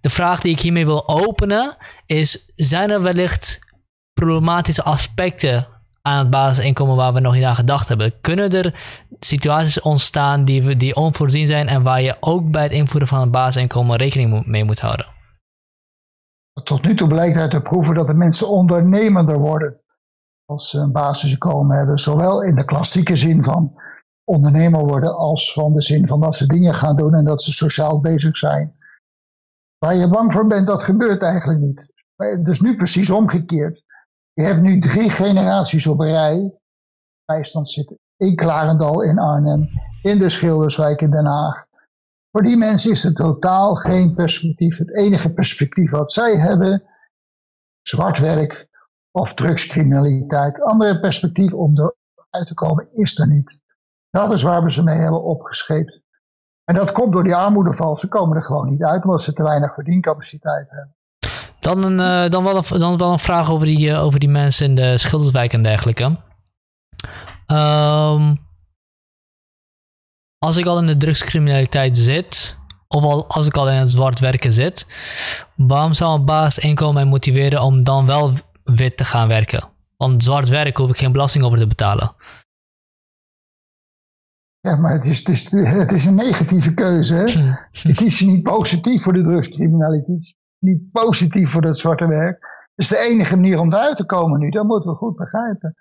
[0.00, 3.58] de vraag die ik hiermee wil openen is: zijn er wellicht
[4.12, 5.69] problematische aspecten
[6.02, 8.20] aan het basisinkomen waar we nog niet aan gedacht hebben.
[8.20, 8.74] Kunnen er
[9.20, 13.30] situaties ontstaan die, die onvoorzien zijn en waar je ook bij het invoeren van het
[13.30, 15.06] basisinkomen rekening mee moet houden?
[16.64, 19.80] Tot nu toe blijkt uit de proeven dat de mensen ondernemender worden
[20.44, 21.98] als ze een basisinkomen hebben.
[21.98, 23.74] Zowel in de klassieke zin van
[24.24, 27.52] ondernemer worden als van de zin van dat ze dingen gaan doen en dat ze
[27.52, 28.74] sociaal bezig zijn.
[29.78, 31.92] Waar je bang voor bent, dat gebeurt eigenlijk niet.
[32.48, 33.84] Is nu precies omgekeerd.
[34.40, 36.58] Je hebt nu drie generaties op rij.
[37.24, 39.68] Bijstand zitten in Klarendal in Arnhem,
[40.02, 41.66] in de Schilderswijk in Den Haag.
[42.30, 44.78] Voor die mensen is er totaal geen perspectief.
[44.78, 46.82] Het enige perspectief wat zij hebben,
[47.82, 48.68] zwart werk
[49.10, 50.62] of drugscriminaliteit.
[50.62, 53.60] Andere perspectief om eruit te komen is er niet.
[54.10, 56.02] Dat is waar we ze mee hebben opgescheept.
[56.64, 57.96] En dat komt door die armoedeval.
[57.96, 60.94] Ze komen er gewoon niet uit omdat ze te weinig verdiencapaciteit hebben.
[61.60, 64.28] Dan, een, uh, dan, wel een, dan wel een vraag over die, uh, over die
[64.28, 66.04] mensen in de Schilderswijk en dergelijke.
[67.46, 68.48] Um,
[70.38, 74.18] als ik al in de drugscriminaliteit zit, of al, als ik al in het zwart
[74.18, 74.86] werken zit,
[75.56, 78.32] waarom zou een baas inkomen mij motiveren om dan wel
[78.64, 79.68] wit te gaan werken?
[79.96, 82.14] Want zwart werk hoef ik geen belasting over te betalen.
[84.60, 87.14] Ja, maar het is, het is, het is een negatieve keuze.
[87.14, 87.24] Hè?
[87.88, 92.40] je kiest je niet positief voor de drugscriminaliteit niet positief voor dat zwarte werk.
[92.40, 94.50] Dat is de enige manier om eruit te komen nu.
[94.50, 95.76] Dat moeten we goed begrijpen.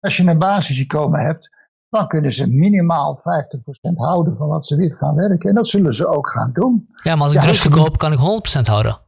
[0.00, 1.50] Als je een basisinkomen hebt,
[1.88, 5.48] dan kunnen ze minimaal 50% houden van wat ze wit gaan werken.
[5.48, 6.88] En dat zullen ze ook gaan doen.
[7.02, 8.18] Ja, maar als ik ja, drugs verkoop, kan ik
[8.58, 8.98] 100% houden.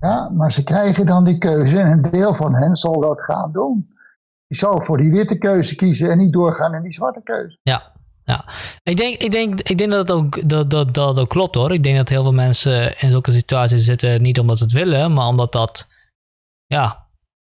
[0.00, 3.52] Ja, maar ze krijgen dan die keuze en een deel van hen zal dat gaan
[3.52, 3.88] doen.
[4.46, 7.58] Die zal voor die witte keuze kiezen en niet doorgaan in die zwarte keuze.
[7.62, 7.92] Ja,
[8.24, 8.44] ja,
[8.82, 11.72] ik denk, ik denk, ik denk dat het ook, dat, dat, dat ook klopt hoor.
[11.72, 15.12] Ik denk dat heel veel mensen in zulke situaties zitten, niet omdat ze het willen,
[15.12, 15.88] maar omdat dat
[16.66, 17.06] ja,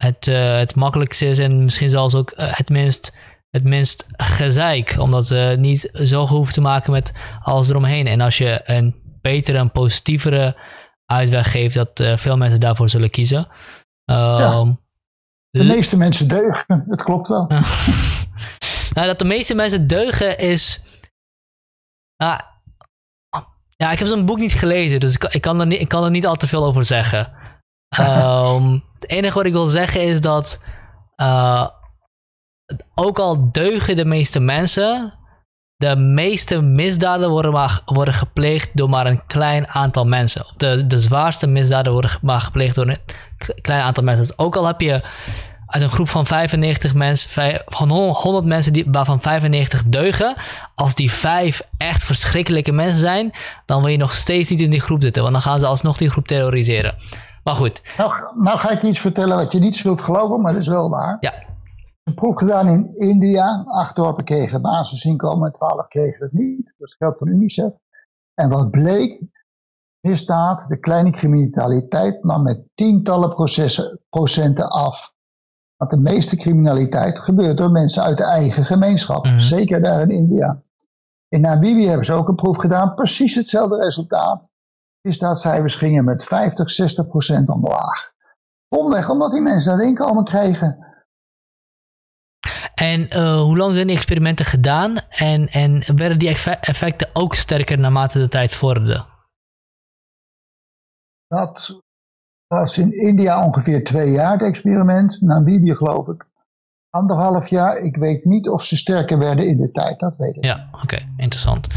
[0.03, 3.15] het, uh, het makkelijkste is en misschien zelfs ook uh, het minst,
[3.49, 4.95] het minst gezeik.
[4.99, 7.11] Omdat ze niet zo hoeven te maken met
[7.41, 8.07] alles eromheen.
[8.07, 10.57] En als je een betere en positievere
[11.05, 13.47] uitweg geeft, dat uh, veel mensen daarvoor zullen kiezen.
[14.03, 14.37] Ja.
[14.37, 14.73] Ehm,
[15.49, 17.47] de meeste mensen deugen, dat klopt wel.
[18.93, 20.81] Nou, dat de meeste mensen deugen is.
[22.17, 22.39] Nou,
[23.75, 26.03] ja, ik heb zo'n boek niet gelezen, dus ik, ik, kan er niet, ik kan
[26.03, 27.31] er niet al te veel over zeggen.
[27.89, 30.61] Ehm, het enige wat ik wil zeggen is dat
[31.21, 31.67] uh,
[32.95, 35.13] ook al deugen de meeste mensen,
[35.75, 40.45] de meeste misdaden worden, maar, worden gepleegd door maar een klein aantal mensen.
[40.57, 43.01] De, de zwaarste misdaden worden maar gepleegd door een
[43.61, 44.25] klein aantal mensen.
[44.25, 45.01] Dus ook al heb je
[45.69, 50.35] uit een groep van 95 mensen, van 100 mensen die, waarvan 95 deugen,
[50.75, 53.31] als die vijf echt verschrikkelijke mensen zijn,
[53.65, 55.97] dan wil je nog steeds niet in die groep zitten, want dan gaan ze alsnog
[55.97, 56.95] die groep terroriseren.
[57.43, 57.81] Maar goed.
[57.97, 60.89] Nou, nou ga ik iets vertellen wat je niet zult geloven, maar dat is wel
[60.89, 61.17] waar.
[61.19, 61.33] Ja.
[62.03, 63.63] Een proef gedaan in India.
[63.65, 66.73] Acht dorpen kregen basisinkomen en twaalf kregen het niet.
[66.77, 67.71] Dat is geld van UNICEF.
[68.33, 69.21] En wat bleek?
[70.07, 73.35] Misdaad, de kleine criminaliteit, nam met tientallen
[74.09, 75.13] procenten af.
[75.79, 79.25] Want de meeste criminaliteit gebeurt door mensen uit de eigen gemeenschap.
[79.25, 79.39] Mhm.
[79.39, 80.61] Zeker daar in India.
[81.27, 82.93] In Namibië hebben ze ook een proef gedaan.
[82.93, 84.49] Precies hetzelfde resultaat.
[85.01, 88.11] Misdaadcijfers gingen met 50, 60 procent omlaag.
[88.67, 90.87] Omweg omdat die mensen dat inkomen kregen.
[92.75, 94.97] En uh, hoe lang zijn die experimenten gedaan?
[95.09, 96.29] En, en werden die
[96.61, 99.05] effecten ook sterker naarmate de tijd vorderde?
[101.27, 101.81] Dat
[102.55, 105.21] was in India ongeveer twee jaar het experiment.
[105.21, 106.25] Namibië geloof ik
[106.89, 107.77] anderhalf jaar.
[107.77, 109.99] Ik weet niet of ze sterker werden in de tijd.
[109.99, 110.43] Dat weet ik.
[110.43, 110.97] Ja, oké.
[111.17, 111.67] Interessant.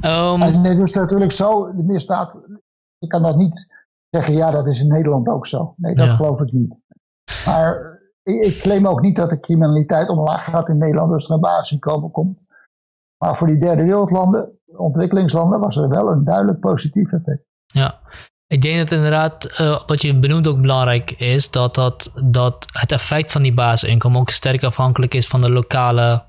[0.00, 0.42] Um...
[0.42, 2.40] En het is natuurlijk zo, de misdaad...
[2.98, 3.74] Je kan dat niet
[4.10, 5.74] zeggen, ja, dat is in Nederland ook zo.
[5.76, 6.80] Nee, dat geloof ik niet.
[7.46, 11.40] Maar ik claim ook niet dat de criminaliteit omlaag gaat in Nederland als er een
[11.40, 12.38] basisinkomen komt.
[13.24, 17.44] Maar voor die derde wereldlanden, ontwikkelingslanden, was er wel een duidelijk positief effect.
[17.66, 18.00] Ja,
[18.48, 22.92] ik denk dat inderdaad, uh, wat je benoemt ook belangrijk is, dat, dat, dat het
[22.92, 26.24] effect van die basisinkomen ook sterk afhankelijk is van de lokale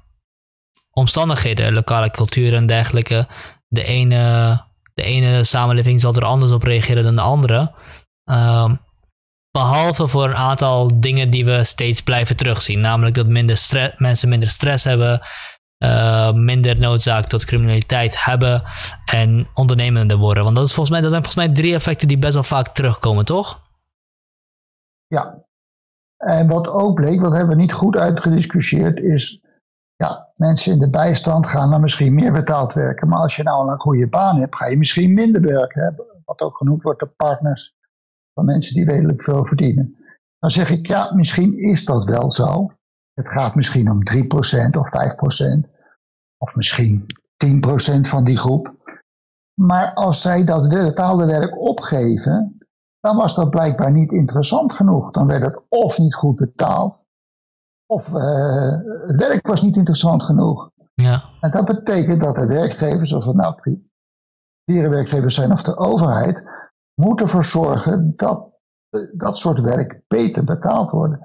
[0.91, 3.27] omstandigheden, lokale cultuur en dergelijke.
[3.67, 4.63] De ene,
[4.93, 7.75] de ene samenleving zal er anders op reageren dan de andere.
[8.25, 8.79] Um,
[9.51, 12.79] Behalve voor een aantal dingen die we steeds blijven terugzien.
[12.79, 15.21] Namelijk dat minder mensen minder stress hebben,
[15.83, 18.63] uh, minder noodzaak tot criminaliteit hebben
[19.05, 20.43] en ondernemender worden.
[20.43, 22.67] Want dat, is volgens mij, dat zijn volgens mij drie effecten die best wel vaak
[22.67, 23.61] terugkomen, toch?
[25.07, 25.47] Ja.
[26.17, 29.41] En wat ook bleek, wat hebben we niet goed uitgediscussieerd, is
[29.95, 33.07] ja, mensen in de bijstand gaan dan misschien meer betaald werken.
[33.07, 35.83] Maar als je nou een goede baan hebt, ga je misschien minder werken.
[35.83, 36.03] Hè?
[36.25, 37.75] Wat ook genoemd wordt de partners
[38.33, 39.95] van mensen die redelijk veel verdienen.
[40.39, 42.71] Dan zeg ik, ja, misschien is dat wel zo.
[43.19, 45.69] Het gaat misschien om 3% of 5%,
[46.37, 47.05] of misschien
[47.45, 48.73] 10% van die groep.
[49.61, 52.57] Maar als zij dat betaalde werk opgeven,
[52.99, 55.11] dan was dat blijkbaar niet interessant genoeg.
[55.11, 57.03] Dan werd het of niet goed betaald,
[57.85, 60.69] of uh, het werk was niet interessant genoeg.
[60.93, 61.23] Ja.
[61.41, 63.79] En dat betekent dat de werkgevers, of het nou
[64.65, 66.43] werkgevers zijn of de overheid,
[66.93, 68.47] moeten ervoor zorgen dat
[69.13, 71.17] dat soort werk beter betaald wordt.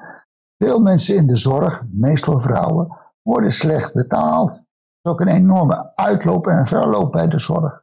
[0.64, 4.54] Veel mensen in de zorg, meestal vrouwen, worden slecht betaald.
[4.54, 4.62] Er
[5.02, 7.82] is ook een enorme uitloop en verloop bij de zorg.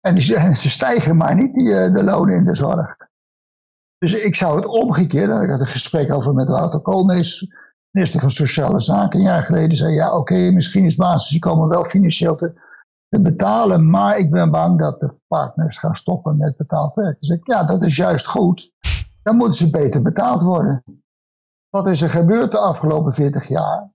[0.00, 2.96] En, ze stijgen maar niet, die, eh, de lonen in de zorg.
[3.98, 7.54] Dus ik zou het omgekeerd, ik had een gesprek over met Wouter Koolmees,
[7.90, 12.36] minister van Sociale Zaken, een jaar geleden, zei ja, oké, misschien is basisinkomen wel financieel
[12.36, 12.52] te,
[13.08, 17.20] te betalen, maar ik ben bang dat de partners gaan stoppen met betaald werk.
[17.20, 18.72] Dus ik, ja, dat is juist goed.
[19.22, 21.01] Dan moeten ze beter betaald worden.
[21.72, 23.90] Wat is er gebeurd de afgelopen 40 jaar?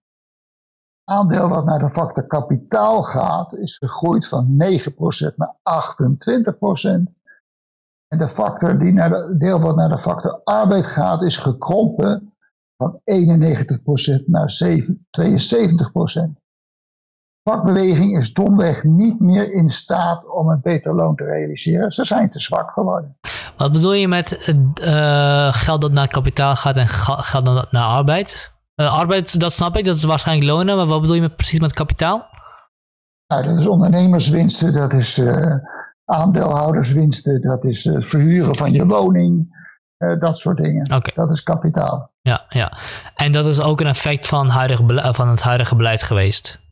[1.04, 7.16] Aandeel wat naar de factor kapitaal gaat, is gegroeid van 9% naar 28%.
[8.08, 12.34] En de factor die naar de, deel wat naar de factor arbeid gaat, is gekrompen
[12.78, 13.02] van
[14.22, 16.47] 91% naar 72%
[17.50, 21.92] vakbeweging is domweg niet meer in staat om een beter loon te realiseren.
[21.92, 23.18] Ze zijn te zwak geworden.
[23.58, 28.54] Wat bedoel je met uh, geld dat naar kapitaal gaat en geld dat naar arbeid?
[28.76, 31.60] Uh, arbeid, dat snap ik, dat is waarschijnlijk lonen, maar wat bedoel je met, precies
[31.60, 32.26] met kapitaal?
[33.28, 35.56] Nou, dat is ondernemerswinsten, dat is uh,
[36.06, 39.56] aandeelhouderswinsten, dat is het verhuren van je woning,
[40.20, 40.86] dat soort dingen.
[40.96, 41.12] Okay.
[41.16, 42.12] Dat is kapitaal.
[42.22, 42.78] Ja, ja,
[43.16, 44.52] en dat is ook een effect van,
[45.14, 46.66] van het huidige beleid geweest?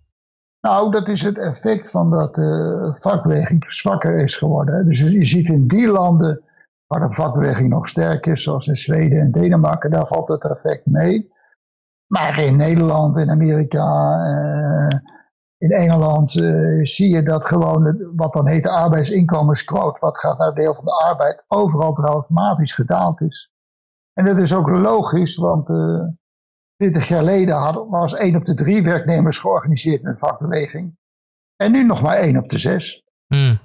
[0.66, 4.86] Nou, dat is het effect van dat de vakbeweging zwakker is geworden.
[4.86, 6.43] Dus je ziet in die landen
[6.88, 10.86] waar de vakbeweging nog sterk is, zoals in Zweden en Denemarken, daar valt het effect
[10.86, 11.32] mee.
[12.07, 14.99] Maar in Nederland, in Amerika, eh,
[15.57, 20.53] in Engeland eh, zie je dat gewoon wat dan heet de arbeidsinkomensquote, wat gaat naar
[20.53, 23.53] deel van de arbeid, overal dramatisch gedaald is.
[24.13, 25.70] En dat is ook logisch, want
[26.78, 30.97] 20 jaar geleden had, was 1 op de 3 werknemers georganiseerd in een vakbeweging.
[31.55, 33.03] En nu nog maar 1 op de 6.
[33.28, 33.59] Hmm.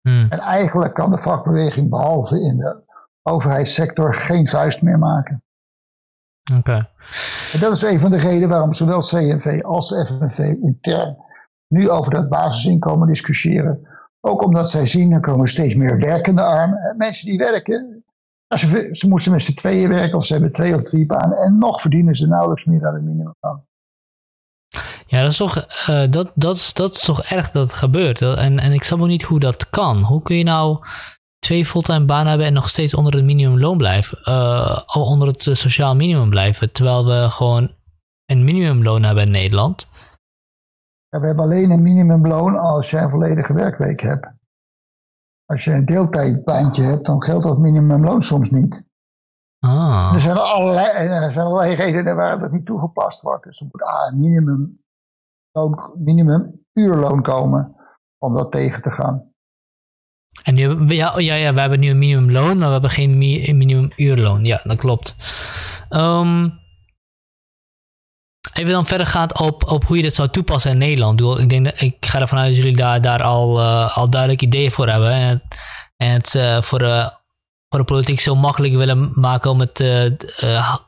[0.00, 0.26] Hmm.
[0.30, 2.84] En eigenlijk kan de vakbeweging, behalve in de
[3.22, 5.44] overheidssector geen vuist meer maken.
[6.56, 6.88] Oké.
[7.52, 11.16] En dat is een van de redenen waarom zowel CNV als FNV intern
[11.68, 13.88] nu over dat basisinkomen discussiëren.
[14.20, 16.94] Ook omdat zij zien, er komen steeds meer werkende armen.
[16.96, 17.95] Mensen die werken,
[18.48, 21.38] ze, ze moeten met z'n tweeën werken of ze hebben twee of drie banen.
[21.38, 23.34] En nog verdienen ze nauwelijks meer dan het minimum.
[25.06, 28.22] Ja, dat is toch, uh, dat, dat, dat is toch erg dat het gebeurt.
[28.22, 30.02] En, en ik snap ook niet hoe dat kan.
[30.02, 30.84] Hoe kun je nou
[31.38, 34.18] twee fulltime banen hebben en nog steeds onder het minimumloon blijven?
[34.24, 36.72] Uh, onder het sociaal minimum blijven.
[36.72, 37.74] Terwijl we gewoon
[38.26, 39.88] een minimumloon hebben in Nederland.
[41.08, 44.35] Ja, we hebben alleen een minimumloon als je een volledige werkweek hebt.
[45.46, 48.84] Als je een deeltijdbaantje hebt, dan geldt dat minimumloon soms niet.
[49.58, 50.10] Ah.
[50.14, 53.44] Er, zijn allerlei, er zijn allerlei redenen waar dat niet toegepast wordt.
[53.44, 54.80] Dus er moet A, een minimum,
[55.94, 57.76] minimum uurloon komen
[58.18, 59.30] om dat tegen te gaan.
[60.42, 63.90] En nu, ja, ja, ja, we hebben nu een minimumloon, maar we hebben geen minimum
[63.96, 64.44] uurloon.
[64.44, 65.16] Ja, dat klopt.
[65.90, 66.58] Um,
[68.56, 71.20] Even dan verder gaat op, op hoe je dit zou toepassen in Nederland.
[71.40, 74.42] Ik, denk dat, ik ga ervan uit dat jullie daar, daar al, uh, al duidelijk
[74.42, 75.12] ideeën voor hebben.
[75.12, 75.42] En,
[75.96, 77.08] en het uh, voor, uh,
[77.68, 79.84] voor de politiek zo makkelijk willen maken om het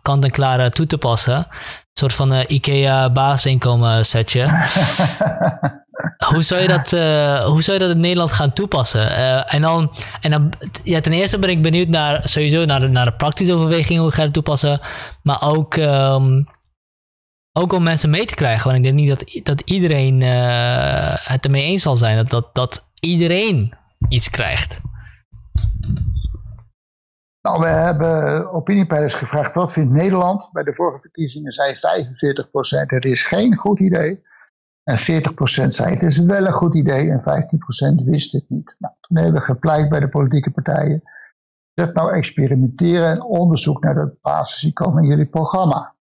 [0.02, 1.36] kant-en-klaar toe te passen.
[1.36, 1.46] Een
[1.92, 4.68] soort van IKEA basisinkomen setje.
[6.32, 6.90] hoe, zou je dat,
[7.44, 9.16] hoe zou je dat in Nederland gaan toepassen?
[9.46, 10.52] en dan, en dan
[10.82, 14.10] ja, ten eerste ben ik benieuwd naar sowieso naar de, naar de praktische overwegingen hoe
[14.10, 14.80] ga je het toepassen.
[15.22, 15.76] Maar ook...
[15.76, 16.56] Um,
[17.58, 18.64] ook om mensen mee te krijgen.
[18.64, 22.16] Want ik denk niet dat, dat iedereen uh, het ermee eens zal zijn.
[22.16, 23.74] Dat, dat, dat iedereen
[24.08, 24.80] iets krijgt.
[27.40, 29.54] Nou, we hebben opiniepeilers gevraagd.
[29.54, 30.48] Wat vindt Nederland?
[30.52, 31.78] Bij de vorige verkiezingen zei 45%
[32.86, 34.26] het is geen goed idee.
[34.84, 35.02] En 40%
[35.66, 37.10] zei het is wel een goed idee.
[37.10, 37.20] En
[38.02, 38.76] 15% wist het niet.
[38.78, 41.02] Nou, toen hebben we gepleit bij de politieke partijen.
[41.74, 45.96] Zet nou experimenteren en onderzoek naar dat basisinkomen in jullie programma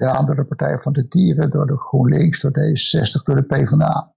[0.00, 4.14] de Partij van de Dieren, door de GroenLinks, door D66, door de PvdA.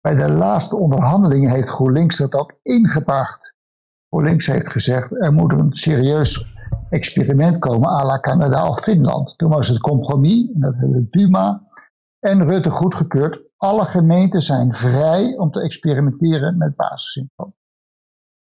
[0.00, 3.54] Bij de laatste onderhandelingen heeft GroenLinks dat ook ingebracht.
[4.08, 6.52] GroenLinks heeft gezegd, er moet een serieus
[6.90, 9.38] experiment komen à la Canada of Finland.
[9.38, 11.62] Toen was het compromis, dat hebben Duma
[12.20, 13.42] en Rutte goedgekeurd.
[13.56, 17.56] Alle gemeenten zijn vrij om te experimenteren met basisinkomen.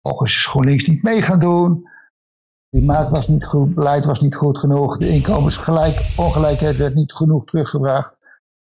[0.02, 1.89] Volgens is GroenLinks niet mee gaan doen.
[2.70, 8.16] Klimaat was niet goed, beleid was niet goed genoeg, de inkomensongelijkheid werd niet genoeg teruggebracht.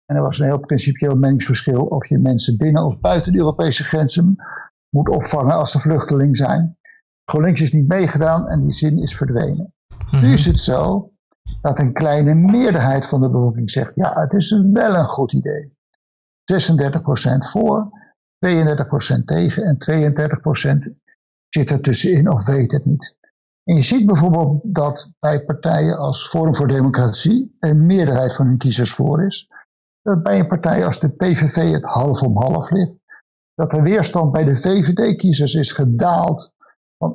[0.04, 3.84] En er was een heel principieel meningsverschil of je mensen binnen of buiten de Europese
[3.84, 4.36] grenzen
[4.96, 6.78] moet opvangen als ze vluchteling zijn.
[7.30, 9.74] GroenLinks is niet meegedaan en die zin is verdwenen.
[10.10, 10.32] Nu mhm.
[10.32, 11.10] is het zo
[11.60, 15.74] dat een kleine meerderheid van de bevolking zegt, ja, het is wel een goed idee.
[16.52, 16.56] 36%
[17.38, 17.90] voor,
[18.46, 19.76] 32% tegen en
[20.88, 20.96] 32%
[21.48, 23.15] zit er tussenin of weet het niet.
[23.68, 28.58] En je ziet bijvoorbeeld dat bij partijen als Forum voor Democratie een meerderheid van hun
[28.58, 29.48] kiezers voor is.
[30.02, 32.92] Dat bij een partij als de PVV het half om half ligt.
[33.54, 36.54] Dat de weerstand bij de VVD-kiezers is gedaald
[36.98, 37.12] van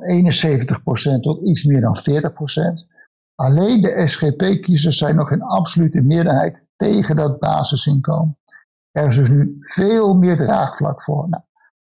[1.16, 2.86] 71% tot iets meer dan 40%.
[3.34, 8.38] Alleen de SGP-kiezers zijn nog in absolute meerderheid tegen dat basisinkomen.
[8.90, 11.28] Er is dus nu veel meer draagvlak voor.
[11.28, 11.42] Nou,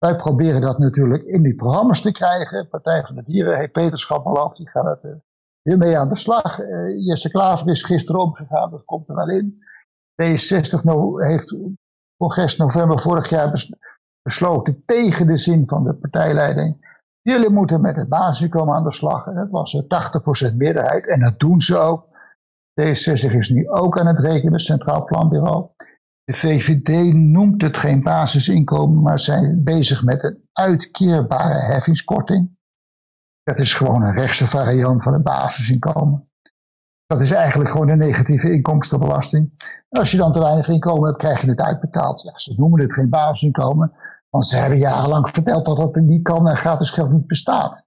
[0.02, 2.68] wij proberen dat natuurlijk in die programma's te krijgen.
[2.68, 5.22] Partij van de Dieren heeft Peterschap beloofd, die gaat er
[5.62, 6.60] weer mee aan de slag.
[6.60, 9.54] Uh, Jesse Klaver is gisteren omgegaan, dat komt er wel in.
[10.22, 11.56] D60 no heeft
[12.16, 13.66] congres november vorig jaar
[14.22, 17.00] besloten tegen de zin van de partijleiding.
[17.20, 19.24] Jullie moeten met het basisinkomen aan de slag.
[19.24, 22.06] Dat was een 80% meerderheid en dat doen ze ook.
[22.80, 25.70] D60 is nu ook aan het rekenen het Centraal Planbureau.
[26.24, 32.56] De VVD noemt het geen basisinkomen, maar zijn bezig met een uitkeerbare heffingskorting.
[33.42, 36.30] Dat is gewoon een rechtse variant van het basisinkomen.
[37.06, 39.52] Dat is eigenlijk gewoon een negatieve inkomstenbelasting.
[39.88, 42.22] als je dan te weinig inkomen hebt, krijg je het uitbetaald.
[42.22, 43.92] Ja, ze noemen het geen basisinkomen,
[44.30, 47.86] want ze hebben jarenlang verteld dat dat niet kan en gratis geld niet bestaat.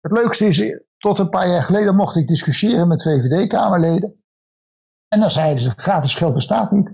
[0.00, 4.24] Het leukste is, tot een paar jaar geleden mocht ik discussiëren met VVD-Kamerleden.
[5.08, 6.90] En dan zeiden ze, gratis geld bestaat niet.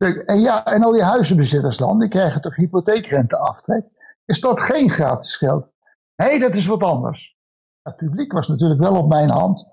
[0.00, 3.84] En ja, en al die huizenbezitters dan, die krijgen toch hypotheekrenteaftrek.
[4.24, 5.72] Is dat geen gratis geld?
[6.16, 7.36] Nee, dat is wat anders.
[7.82, 9.68] Het publiek was natuurlijk wel op mijn hand.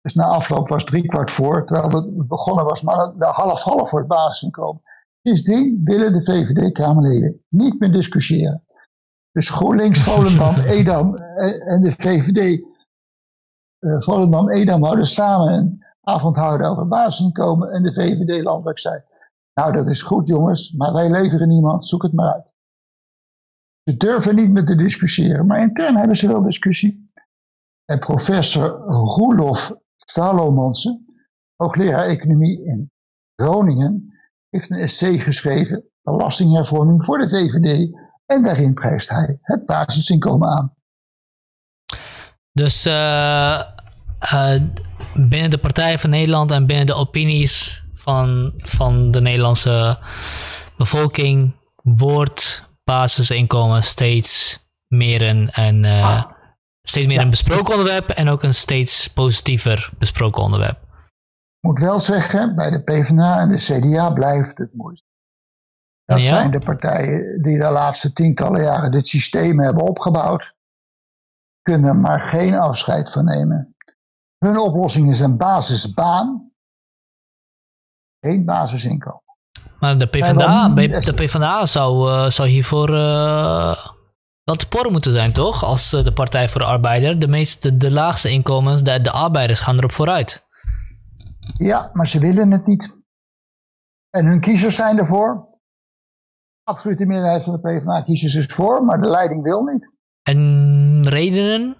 [0.00, 4.82] Dus na afloop was driekwart voor, terwijl het begonnen was maar half-half voor het basisinkomen.
[5.22, 8.64] Sindsdien willen de VVD-Kamerleden niet meer discussiëren.
[9.32, 12.58] Dus GroenLinks, Volendam, Edam eh, en de VVD,
[13.80, 19.02] uh, Volendam, Edam houden samen een avond houden over basisinkomen en de VVD landelijk zei
[19.60, 22.46] nou, dat is goed jongens, maar wij leveren niemand, zoek het maar uit.
[23.82, 27.10] Ze durven niet met te discussiëren, maar intern hebben ze wel discussie.
[27.84, 31.06] En professor Roelof Salomonsen,
[31.56, 32.90] hoogleraar economie in
[33.34, 34.14] Groningen,
[34.48, 40.74] heeft een essay geschreven, belastinghervorming voor de VVD, en daarin prijst hij het basisinkomen aan.
[42.52, 43.62] Dus uh,
[44.34, 44.60] uh,
[45.14, 49.98] binnen de Partij van Nederland en binnen de opinies van, van de Nederlandse
[50.76, 56.24] bevolking wordt basisinkomen steeds meer een, een uh,
[56.82, 60.78] steeds meer een besproken onderwerp en ook een steeds positiever besproken onderwerp.
[61.58, 65.04] Ik moet wel zeggen, bij de PvdA en de CDA blijft het moeilijk.
[66.04, 70.54] Dat zijn de partijen die de laatste tientallen jaren dit systeem hebben opgebouwd.
[71.62, 73.76] Kunnen maar geen afscheid van nemen.
[74.38, 76.50] Hun oplossing is een basisbaan.
[78.26, 79.22] Geen basisinkomen.
[79.78, 83.76] Maar de PvdA, de PvdA zou, uh, zou hiervoor uh,
[84.44, 85.64] wel te porren moeten zijn, toch?
[85.64, 87.18] Als uh, de Partij voor de Arbeider.
[87.18, 90.44] De, meeste, de laagste inkomens, de, de arbeiders gaan erop vooruit.
[91.58, 92.98] Ja, maar ze willen het niet.
[94.10, 95.48] En hun kiezers zijn ervoor.
[96.62, 99.92] Absoluut de meerderheid van de PvdA kiezers is voor, maar de leiding wil niet.
[100.22, 101.76] En redenen?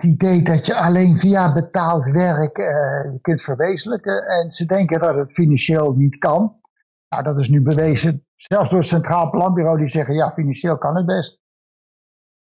[0.00, 4.26] Het idee dat je alleen via betaald werk uh, kunt verwezenlijken.
[4.26, 6.60] En ze denken dat het financieel niet kan.
[7.08, 8.26] Nou, dat is nu bewezen.
[8.34, 11.40] Zelfs door het Centraal Planbureau die zeggen, ja, financieel kan het best.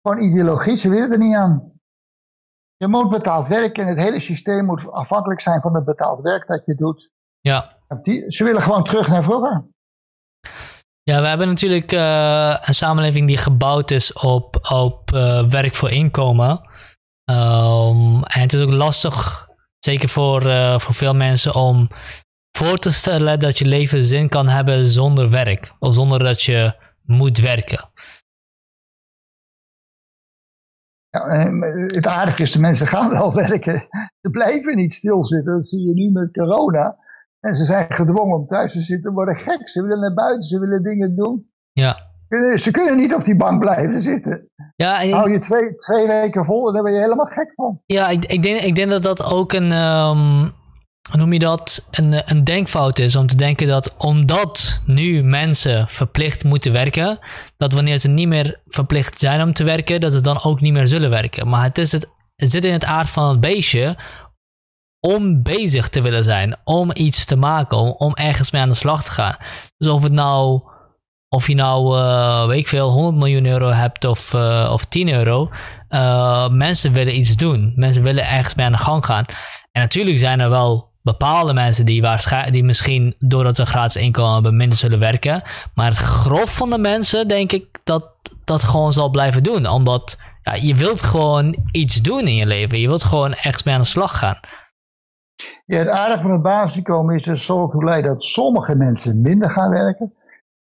[0.02, 1.72] Gewoon ideologie, ze willen er niet aan.
[2.76, 6.46] Je moet betaald werken en het hele systeem moet afhankelijk zijn van het betaald werk
[6.46, 7.10] dat je doet.
[7.40, 7.78] Ja.
[8.28, 9.64] ze willen gewoon terug naar vroeger.
[11.02, 15.90] Ja, we hebben natuurlijk uh, een samenleving die gebouwd is op, op uh, werk voor
[15.90, 16.70] inkomen.
[17.32, 21.88] Um, en het is ook lastig, zeker voor, uh, voor veel mensen, om
[22.56, 25.72] voor te stellen dat je leven zin kan hebben zonder werk.
[25.78, 27.90] Of zonder dat je moet werken.
[31.08, 31.50] Ja,
[31.86, 33.86] het aardige is, de mensen gaan wel werken.
[34.20, 35.54] Ze blijven niet stilzitten.
[35.54, 36.96] Dat zie je nu met corona.
[37.40, 39.68] En ze zijn gedwongen om thuis te zitten, worden gek.
[39.68, 41.50] Ze willen naar buiten, ze willen dingen doen.
[41.72, 42.11] Ja.
[42.58, 44.50] Ze kunnen niet op die bank blijven zitten.
[44.76, 47.80] Ja, ik, Hou je twee, twee weken vol en daar ben je helemaal gek van.
[47.86, 50.52] Ja, ik, ik, denk, ik denk dat dat ook een, um,
[51.10, 53.16] hoe noem je dat, een, een denkfout is.
[53.16, 57.18] Om te denken dat omdat nu mensen verplicht moeten werken,
[57.56, 60.72] dat wanneer ze niet meer verplicht zijn om te werken, dat ze dan ook niet
[60.72, 61.48] meer zullen werken.
[61.48, 63.96] Maar het, is het, het zit in het aard van het beestje
[65.00, 68.74] om bezig te willen zijn, om iets te maken, om, om ergens mee aan de
[68.74, 69.36] slag te gaan.
[69.76, 70.62] Dus of het nou,
[71.34, 75.12] of je nou, uh, weet ik veel, 100 miljoen euro hebt of, uh, of 10
[75.12, 75.50] euro,
[75.90, 77.72] uh, mensen willen iets doen.
[77.76, 79.24] Mensen willen ergens mee aan de gang gaan.
[79.72, 82.04] En natuurlijk zijn er wel bepaalde mensen die,
[82.50, 85.42] die misschien doordat ze gratis inkomen hebben minder zullen werken.
[85.74, 88.04] Maar het grof van de mensen denk ik dat
[88.44, 89.66] dat gewoon zal blijven doen.
[89.66, 92.80] Omdat ja, je wilt gewoon iets doen in je leven.
[92.80, 94.40] Je wilt gewoon echt mee aan de slag gaan.
[95.66, 99.70] Ja, het aardige van het basisinkomen is zal ertoe leiden dat sommige mensen minder gaan
[99.70, 100.12] werken.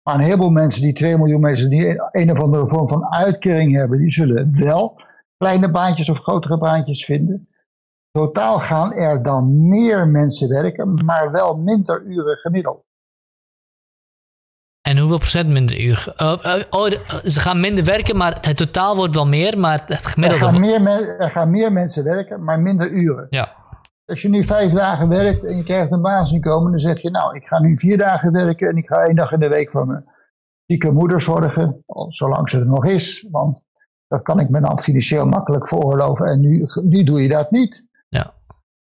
[0.04, 3.76] Maar een heleboel mensen, die 2 miljoen mensen, die een of andere vorm van uitkering
[3.76, 5.02] hebben, die zullen wel
[5.38, 7.50] kleine baantjes of grotere baantjes vinden.
[8.12, 12.88] Totaal gaan er dan meer mensen werken, maar wel minder uren gemiddeld.
[14.82, 16.14] En hoeveel procent minder uur?
[16.18, 16.92] Uh, oh,
[17.24, 20.46] ze gaan minder werken, maar het totaal wordt wel meer, maar het gemiddelde...
[20.46, 23.28] Er gaan, meer, er gaan meer mensen werken, maar minder uren.
[23.30, 23.59] Ja.
[24.10, 27.36] Als je nu vijf dagen werkt en je krijgt een basisinkomen, dan zeg je, nou,
[27.36, 29.88] ik ga nu vier dagen werken en ik ga één dag in de week voor
[29.88, 30.06] mijn
[30.66, 33.64] zieke moeder zorgen, zolang ze er nog is, want
[34.08, 37.88] dat kan ik me dan financieel makkelijk veroorloven en nu, nu doe je dat niet.
[38.08, 38.34] Ja.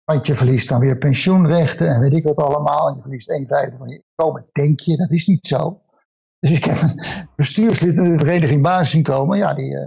[0.03, 3.47] Want je verliest dan weer pensioenrechten en weet ik wat allemaal, en je verliest een
[3.47, 5.81] vijfde van je inkomen, denk je, dat is niet zo.
[6.39, 6.99] Dus ik heb een
[7.35, 9.77] bestuurslid in de Vereniging Basisinkomen, ja, die,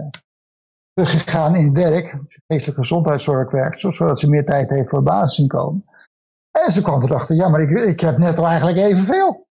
[0.95, 2.17] teruggegaan in werk,
[2.47, 5.85] geestelijke gezondheidszorg werkt, zodat ze meer tijd heeft voor basisinkomen.
[6.51, 9.47] En ze kwam erachter, ja, maar ik, ik heb net al eigenlijk evenveel.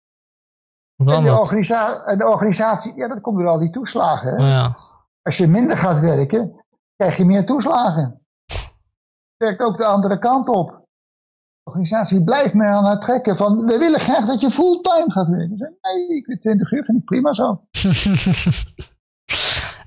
[0.97, 4.30] En de, organisatie, en de organisatie, ja, dat komt door al die toeslagen.
[4.30, 4.49] Hè?
[4.49, 4.76] Ja.
[5.22, 6.64] Als je minder gaat werken,
[6.97, 8.20] krijg je meer toeslagen.
[9.36, 10.70] Werkt ook de andere kant op.
[10.70, 15.28] De organisatie blijft meer aan het trekken van, we willen graag dat je fulltime gaat
[15.28, 15.57] werken.
[15.57, 17.61] Zeg, nee, ik vind 20 uur vind ik prima zo.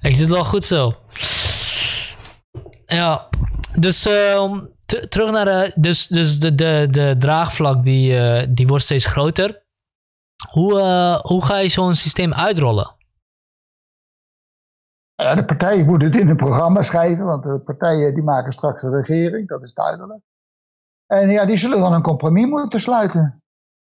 [0.10, 0.94] ik zit wel goed zo.
[2.94, 3.28] Ja,
[3.80, 4.58] dus uh,
[5.10, 9.64] terug naar de, dus, dus de, de, de draagvlak die, uh, die wordt steeds groter.
[10.50, 12.96] Hoe, uh, hoe ga je zo'n systeem uitrollen?
[15.16, 18.96] De partijen moeten het in een programma schrijven, want de partijen die maken straks een
[18.96, 20.22] regering, dat is duidelijk.
[21.06, 23.44] En ja, die zullen dan een compromis moeten sluiten.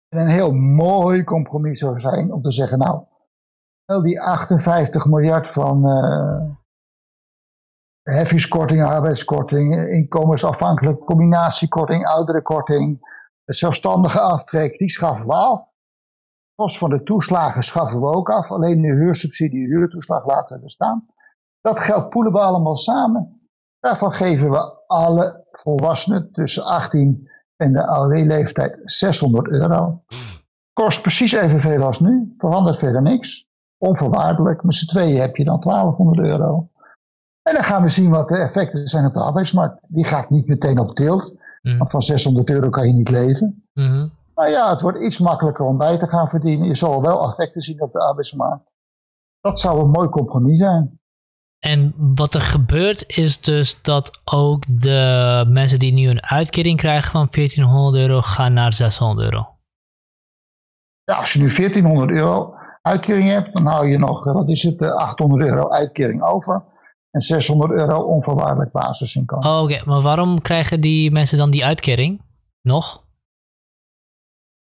[0.08, 3.04] En een heel mooi compromis zou zijn om te zeggen, nou,
[3.84, 6.57] wel die 58 miljard van, uh,
[8.14, 13.00] heffingskorting, arbeidskorting, inkomensafhankelijk combinatiekorting, ouderenkorting,
[13.44, 15.60] zelfstandige aftrek, die schaffen we af.
[16.54, 18.50] Kost van de toeslagen schaffen we ook af.
[18.50, 21.06] Alleen de huursubsidie, huurtoeslag laten we staan.
[21.60, 23.50] Dat geld poelen we allemaal samen.
[23.80, 30.02] Daarvan geven we alle volwassenen tussen 18 en de AOW-leeftijd 600 euro.
[30.72, 33.46] Kost precies evenveel als nu, verandert verder niks.
[33.78, 36.70] Onvoorwaardelijk, met z'n tweeën heb je dan 1200 euro.
[37.48, 39.80] En dan gaan we zien wat de effecten zijn op de arbeidsmarkt.
[39.86, 41.78] Die gaat niet meteen op tilt, mm.
[41.78, 43.68] want van 600 euro kan je niet leven.
[43.72, 46.66] Mm Maar ja, het wordt iets makkelijker om bij te gaan verdienen.
[46.66, 48.74] Je zal wel effecten zien op de arbeidsmarkt.
[49.40, 51.00] Dat zou een mooi compromis zijn.
[51.58, 57.10] En wat er gebeurt is dus dat ook de mensen die nu een uitkering krijgen
[57.10, 59.48] van 1400 euro gaan naar 600 euro.
[61.04, 64.62] Ja, als je nu 1400 euro uitkering hebt, dan hou je nog, eh, wat is
[64.62, 66.62] het, 800 eh, euro uitkering over.
[67.10, 69.48] En 600 euro onvoorwaardelijk basisinkomen.
[69.48, 72.22] Oh, Oké, maar waarom krijgen die mensen dan die uitkering
[72.62, 73.04] nog?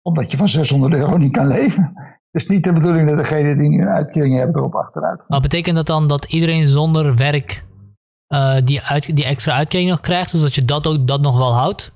[0.01, 1.91] Omdat je van 600 euro niet kan leven.
[2.32, 5.25] Het is niet de bedoeling dat degene die nu een uitkering hebben erop achteruit gaan.
[5.27, 7.65] Maar betekent dat dan dat iedereen zonder werk
[8.27, 10.32] uh, die, uit, die extra uitkering nog krijgt?
[10.32, 11.93] Dus dat je dat ook dat nog wel houdt?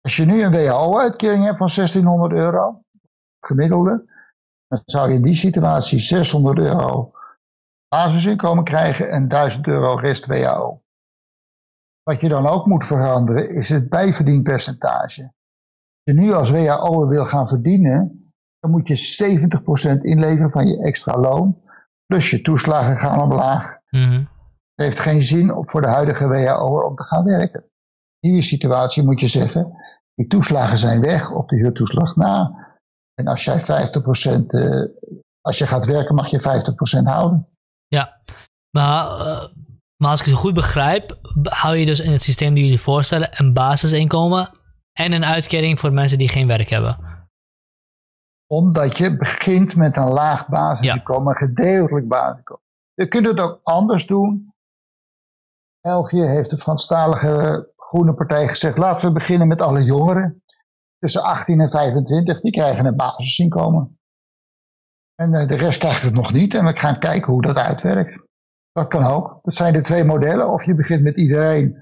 [0.00, 2.82] Als je nu een WHO-uitkering hebt van 1600 euro,
[3.40, 4.04] gemiddelde,
[4.68, 7.12] dan zou je in die situatie 600 euro
[7.92, 10.82] basisinkomen krijgen en 1000 euro rest WHO.
[12.02, 15.22] Wat je dan ook moet veranderen is het bijverdienpercentage.
[15.22, 20.82] Als je nu als WHO wil gaan verdienen, dan moet je 70% inleveren van je
[20.82, 21.60] extra loon.
[22.06, 23.78] Plus je toeslagen gaan omlaag.
[23.90, 24.28] Mm
[24.74, 27.64] Het heeft geen zin voor de huidige WHO om te gaan werken.
[28.18, 29.72] In die situatie moet je zeggen,
[30.14, 32.54] die toeslagen zijn weg op de huurtoeslag na.
[33.14, 33.64] En als jij 50%,
[34.46, 34.84] uh,
[35.40, 37.51] als je gaat werken, mag je 50% houden.
[37.96, 38.20] Ja,
[38.70, 39.48] maar, uh,
[39.96, 43.40] maar als ik het goed begrijp, hou je dus in het systeem die jullie voorstellen
[43.40, 44.50] een basisinkomen
[44.92, 46.98] en een uitkering voor mensen die geen werk hebben.
[48.46, 52.64] Omdat je begint met een laag basisinkomen, een gedeeltelijk basisinkomen.
[52.94, 54.54] Je kunt het ook anders doen.
[55.80, 60.42] België heeft de Franstalige Groene Partij gezegd: laten we beginnen met alle jongeren
[60.98, 64.00] tussen 18 en 25, die krijgen een basisinkomen.
[65.22, 68.20] En eh, de rest krijgt het nog niet en we gaan kijken hoe dat uitwerkt.
[68.72, 69.38] Dat kan ook.
[69.42, 70.50] Dat zijn de twee modellen.
[70.50, 71.76] Of je begint met iedereen,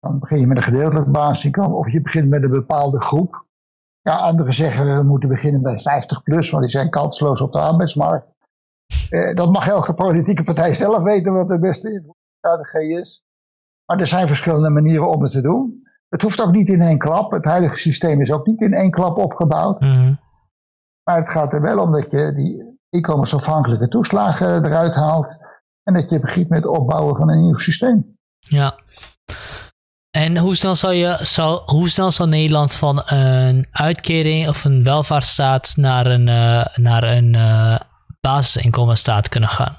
[0.00, 3.44] dan begin je met een gedeeltelijk basisinkomen, of je begint met een bepaalde groep.
[4.00, 7.60] Ja, anderen zeggen we moeten beginnen bij 50 plus, want die zijn kansloos op de
[7.60, 8.26] arbeidsmarkt.
[9.10, 13.24] Eh, dat mag elke politieke partij zelf weten wat de beste strategie is.
[13.84, 15.84] Maar er zijn verschillende manieren om het te doen.
[16.08, 17.30] Het hoeft ook niet in één klap.
[17.30, 19.80] Het huidige systeem is ook niet in één klap opgebouwd.
[19.80, 20.14] Mhm.
[21.08, 25.38] Maar het gaat er wel om dat je die inkomensafhankelijke toeslagen eruit haalt.
[25.82, 28.18] En dat je begint met het opbouwen van een nieuw systeem.
[28.38, 28.78] Ja.
[30.10, 34.84] En hoe snel, zal je, zal, hoe snel zal Nederland van een uitkering of een
[34.84, 37.78] welvaartsstaat naar een, uh, naar een uh,
[38.20, 39.76] basisinkomenstaat kunnen gaan?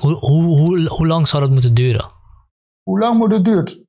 [0.00, 2.06] Hoe, hoe, hoe, hoe lang zou dat moeten duren?
[2.82, 3.86] Hoe lang moet het duren?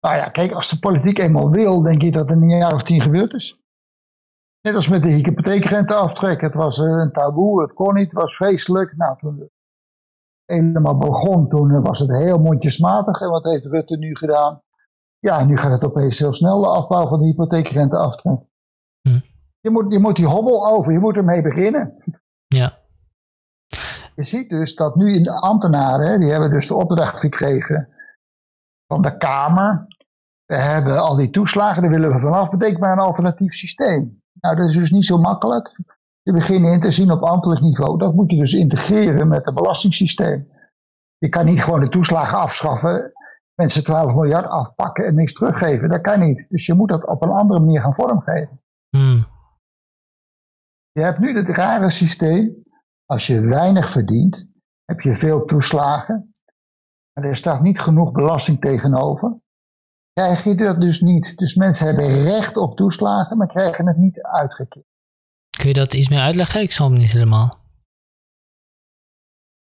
[0.00, 2.74] Nou ja, kijk, als de politiek eenmaal wil, denk ik dat het in een jaar
[2.74, 3.64] of tien gebeurd is.
[4.66, 6.40] Net als met de hypotheekrenteaftrek.
[6.40, 8.96] Het was eh, een taboe, het kon niet, het was vreselijk.
[8.96, 9.50] Nou, toen het
[10.44, 13.20] helemaal begon, toen was het heel mondjesmatig.
[13.20, 14.62] En wat heeft Rutte nu gedaan?
[15.18, 18.38] Ja, nu gaat het opeens heel snel, de afbouw van de hypotheekrenteaftrek.
[19.00, 19.20] Hm.
[19.60, 22.02] Je, moet, je moet die hobbel over, je moet ermee beginnen.
[22.46, 22.78] Ja.
[24.14, 27.88] Je ziet dus dat nu in de ambtenaren, die hebben dus de opdracht gekregen
[28.86, 29.86] van de Kamer.
[30.44, 32.50] We hebben al die toeslagen, daar willen we vanaf.
[32.50, 34.24] Betekent maar een alternatief systeem.
[34.46, 35.80] Nou, dat is dus niet zo makkelijk.
[36.22, 37.98] Je beginnen in te zien op ambtelijk niveau.
[37.98, 40.48] Dat moet je dus integreren met het belastingssysteem.
[41.18, 43.12] Je kan niet gewoon de toeslagen afschaffen,
[43.54, 45.88] mensen 12 miljard afpakken en niks teruggeven.
[45.88, 46.46] Dat kan niet.
[46.48, 48.60] Dus je moet dat op een andere manier gaan vormgeven.
[48.88, 49.26] Hmm.
[50.92, 52.64] Je hebt nu het rare systeem.
[53.04, 54.48] Als je weinig verdient,
[54.84, 56.32] heb je veel toeslagen.
[57.12, 59.40] En er staat niet genoeg belasting tegenover
[60.20, 61.36] krijg je dat dus niet.
[61.36, 64.86] Dus mensen hebben recht op toeslagen, maar krijgen het niet uitgekeerd.
[65.58, 66.60] Kun je dat iets meer uitleggen?
[66.60, 67.58] Ik zal hem niet helemaal.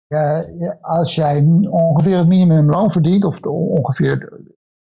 [0.08, 0.46] Ja,
[0.82, 4.42] als jij ongeveer het minimumloon verdient, of ongeveer,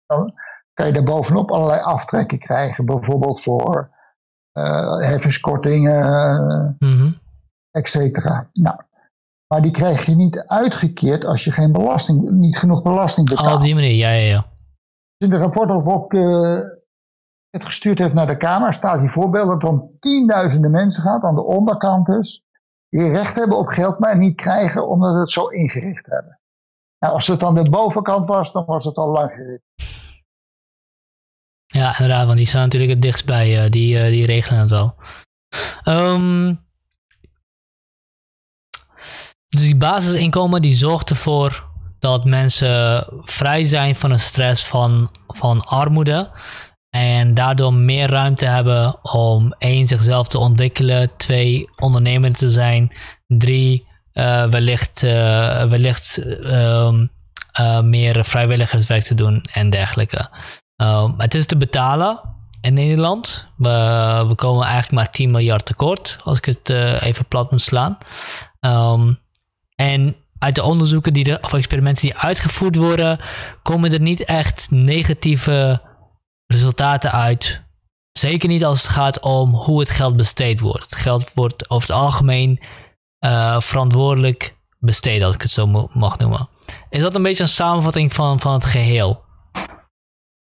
[0.06, 0.32] dan
[0.72, 2.86] kan je daar bovenop allerlei aftrekken krijgen.
[2.86, 3.90] Bijvoorbeeld voor
[4.58, 7.18] uh, heffingskortingen, mm
[7.70, 8.50] et cetera.
[8.52, 8.76] Nou,
[9.46, 13.48] maar die krijg je niet uitgekeerd als je geen belasting, niet genoeg belasting betaalt.
[13.48, 14.49] Oh, op die manier, ja, ja, ja
[15.20, 16.58] in de rapport dat uh,
[17.50, 21.22] het gestuurd heeft naar de Kamer, staat die voorbeeld dat het om tienduizenden mensen gaat
[21.22, 22.44] aan de onderkant dus.
[22.88, 26.40] die recht hebben op geld, maar niet krijgen omdat ze het zo ingericht hebben.
[26.98, 29.62] Nou, als het dan de bovenkant was, dan was het al lang gericht.
[31.66, 34.70] Ja, inderdaad, want die staan natuurlijk het dichtst bij, uh, die, uh, die regelen het
[34.70, 34.94] wel.
[35.84, 36.68] Um,
[39.48, 41.69] dus die basisinkomen die zorgt ervoor
[42.00, 46.30] dat mensen vrij zijn van de stress van, van armoede.
[46.90, 51.10] En daardoor meer ruimte hebben om één, zichzelf te ontwikkelen.
[51.16, 52.92] Twee, ondernemend te zijn.
[53.26, 55.10] Drie, uh, wellicht, uh,
[55.64, 56.92] wellicht uh,
[57.82, 60.28] meer vrijwilligerswerk te doen en dergelijke.
[60.76, 62.20] Um, het is te betalen
[62.60, 63.46] in Nederland.
[63.56, 63.68] We,
[64.28, 66.68] we komen eigenlijk maar 10 miljard tekort, als ik het
[67.00, 67.98] even plat moet slaan.
[68.60, 69.18] Um,
[69.74, 73.20] en uit de onderzoeken die er, of experimenten die uitgevoerd worden,
[73.62, 75.82] komen er niet echt negatieve
[76.46, 77.62] resultaten uit.
[78.12, 80.84] Zeker niet als het gaat om hoe het geld besteed wordt.
[80.84, 82.60] Het geld wordt over het algemeen
[83.24, 86.48] uh, verantwoordelijk besteed, als ik het zo mag noemen.
[86.88, 89.22] Is dat een beetje een samenvatting van, van het geheel?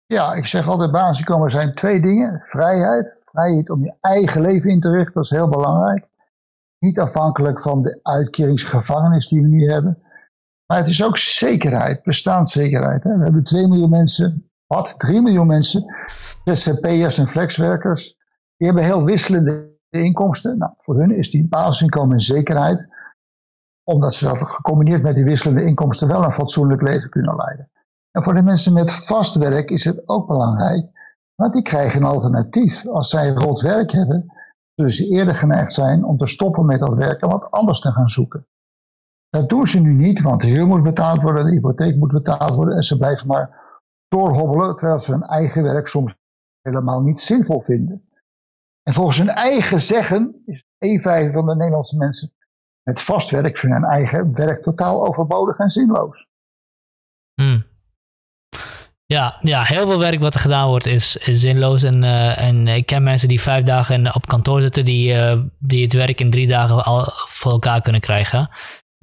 [0.07, 2.41] Ja, ik zeg altijd basisinkomen zijn twee dingen.
[2.45, 6.11] Vrijheid, vrijheid om je eigen leven in te richten, dat is heel belangrijk.
[6.83, 10.03] Niet afhankelijk van de uitkeringsgevangenis die we nu hebben.
[10.67, 13.03] Maar het is ook zekerheid, bestaanszekerheid.
[13.03, 13.17] Hè?
[13.17, 14.95] We hebben 2 miljoen mensen, wat?
[14.99, 15.95] 3 miljoen mensen,
[16.45, 18.17] ZZP'ers en flexwerkers.
[18.57, 20.59] Die hebben heel wisselende inkomsten.
[20.59, 22.87] Nou, voor hun is die basisinkomen een zekerheid.
[23.85, 27.71] Omdat ze dat gecombineerd met die wisselende inkomsten wel een fatsoenlijk leven kunnen leiden.
[28.11, 30.91] En voor de mensen met vast werk is het ook belangrijk.
[31.35, 32.87] Want die krijgen een alternatief.
[32.87, 34.33] Als zij rot werk hebben,
[34.75, 37.93] zullen ze eerder geneigd zijn om te stoppen met dat werk en wat anders te
[37.93, 38.47] gaan zoeken.
[39.29, 42.55] Dat doen ze nu niet, want de huur moet betaald worden, de hypotheek moet betaald
[42.55, 43.61] worden en ze blijven maar
[44.09, 46.19] doorhobbelen terwijl ze hun eigen werk soms
[46.61, 48.09] helemaal niet zinvol vinden.
[48.83, 52.33] En volgens hun eigen zeggen is een vijfde van de Nederlandse mensen
[52.83, 56.29] met vast werk vinden hun eigen werk totaal overbodig en zinloos.
[57.35, 57.65] Hmm.
[59.07, 61.83] Ja, ja, heel veel werk wat er gedaan wordt is, is zinloos.
[61.83, 65.83] En, uh, en ik ken mensen die vijf dagen op kantoor zitten, die, uh, die
[65.83, 68.39] het werk in drie dagen al voor elkaar kunnen krijgen.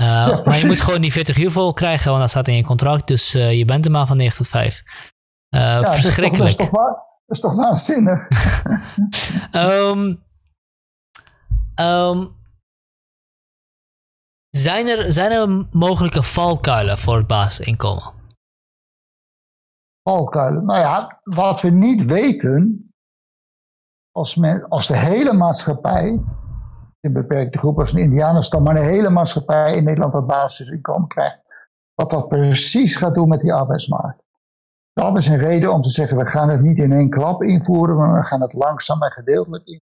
[0.01, 2.55] Uh, ja, maar je moet gewoon die 40 uur vol krijgen, want dat staat in
[2.55, 3.07] je contract.
[3.07, 4.83] Dus je bent er maar van 9 tot 5.
[5.49, 6.37] Ja, verschrikkelijk.
[6.37, 8.27] Dat is toch, dat is toch, waanzinnig?
[9.51, 10.23] um,
[11.85, 12.37] um,
[14.49, 18.18] zijn, er, zijn er mogelijke valkuilen voor het basisinkomen?
[20.63, 22.91] Nou ja, wat we niet weten,
[24.11, 26.23] als, men, als de hele maatschappij,
[27.01, 31.39] een beperkte groep als een indianenstam, maar de hele maatschappij in Nederland dat basisinkomen krijgt,
[31.93, 34.23] wat dat precies gaat doen met die arbeidsmarkt.
[34.93, 37.97] Dat is een reden om te zeggen, we gaan het niet in één klap invoeren,
[37.97, 39.87] maar we gaan het langzaam en gedeeltelijk invoeren.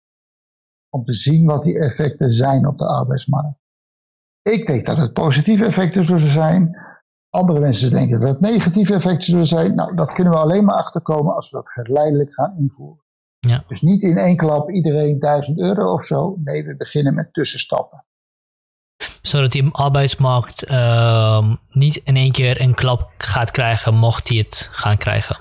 [0.89, 3.59] Om te zien wat die effecten zijn op de arbeidsmarkt.
[4.43, 6.79] Ik denk dat het positieve effecten zullen zijn.
[7.31, 9.75] Andere mensen denken dat het negatieve effecten zullen zijn.
[9.75, 13.05] Nou, dat kunnen we alleen maar achterkomen als we dat geleidelijk gaan invoeren.
[13.39, 13.65] Ja.
[13.67, 16.37] Dus niet in één klap iedereen 1000 euro of zo.
[16.45, 18.05] Nee, we beginnen met tussenstappen.
[19.23, 24.69] Zodat die arbeidsmarkt uh, niet in één keer een klap gaat krijgen, mocht hij het
[24.73, 25.41] gaan krijgen.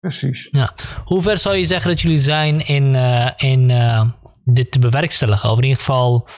[0.00, 0.48] Precies.
[0.50, 0.74] Ja.
[1.04, 4.10] Hoe ver zou je zeggen dat jullie zijn in, uh, in uh,
[4.44, 5.50] dit te bewerkstelligen?
[5.50, 6.28] Of in ieder geval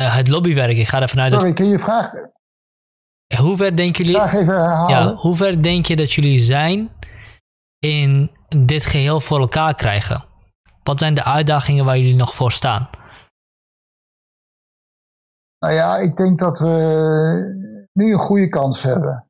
[0.00, 0.76] uh, het lobbywerk.
[0.76, 1.56] Ik ga ervan uit Sorry, dat...
[1.56, 2.12] kun je vraag...
[3.38, 4.20] Hoe ver denken jullie...
[4.20, 4.96] Vraag even herhalen.
[4.96, 6.90] Ja, hoe ver denk je dat jullie zijn
[7.78, 10.24] in dit geheel voor elkaar krijgen?
[10.82, 12.88] Wat zijn de uitdagingen waar jullie nog voor staan?
[15.58, 19.26] Nou ja, ik denk dat we nu een goede kans hebben.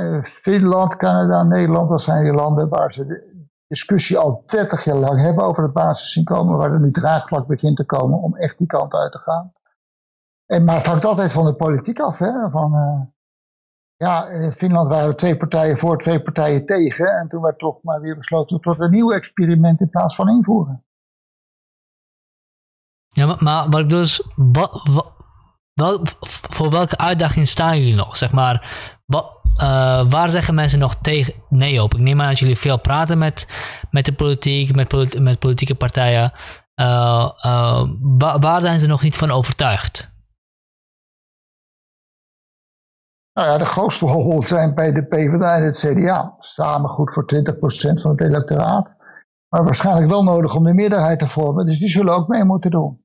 [0.00, 4.96] Uh, Finland, Canada, Nederland, dat zijn die landen waar ze de discussie al 30 jaar
[4.96, 8.66] lang hebben over het basisinkomen, waar er nu draagvlak begint te komen om echt die
[8.66, 9.52] kant uit te gaan.
[10.50, 12.18] En, maar het hangt altijd van de politiek af.
[12.18, 12.50] Hè?
[12.50, 13.00] Van, uh,
[13.96, 17.06] ja, in Finland waren er twee partijen voor, twee partijen tegen.
[17.06, 20.84] En toen werd toch maar weer besloten tot een nieuw experiment in plaats van invoeren.
[23.08, 24.28] Ja, maar, maar wat ik dus,
[25.74, 26.00] wel,
[26.48, 28.16] voor welke uitdaging staan jullie nog?
[28.16, 28.74] Zeg maar,
[29.06, 31.94] uh, waar zeggen mensen nog tegen nee op?
[31.94, 33.48] Ik neem aan dat jullie veel praten met,
[33.90, 36.32] met de politiek, met, met politieke partijen.
[38.40, 40.09] Waar zijn ze nog niet van overtuigd?
[43.32, 46.36] Nou ja, de grootste rol zijn bij de PvdA en het CDA.
[46.38, 48.96] Samen goed voor 20% van het electoraat.
[49.48, 51.66] Maar waarschijnlijk wel nodig om de meerderheid te vormen.
[51.66, 53.04] Dus die zullen ook mee moeten doen.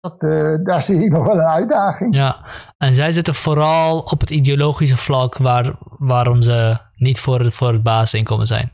[0.00, 2.14] Dat, uh, daar zie ik nog wel een uitdaging.
[2.14, 2.46] Ja,
[2.76, 7.82] en zij zitten vooral op het ideologische vlak waar, waarom ze niet voor, voor het
[7.82, 8.72] basisinkomen zijn.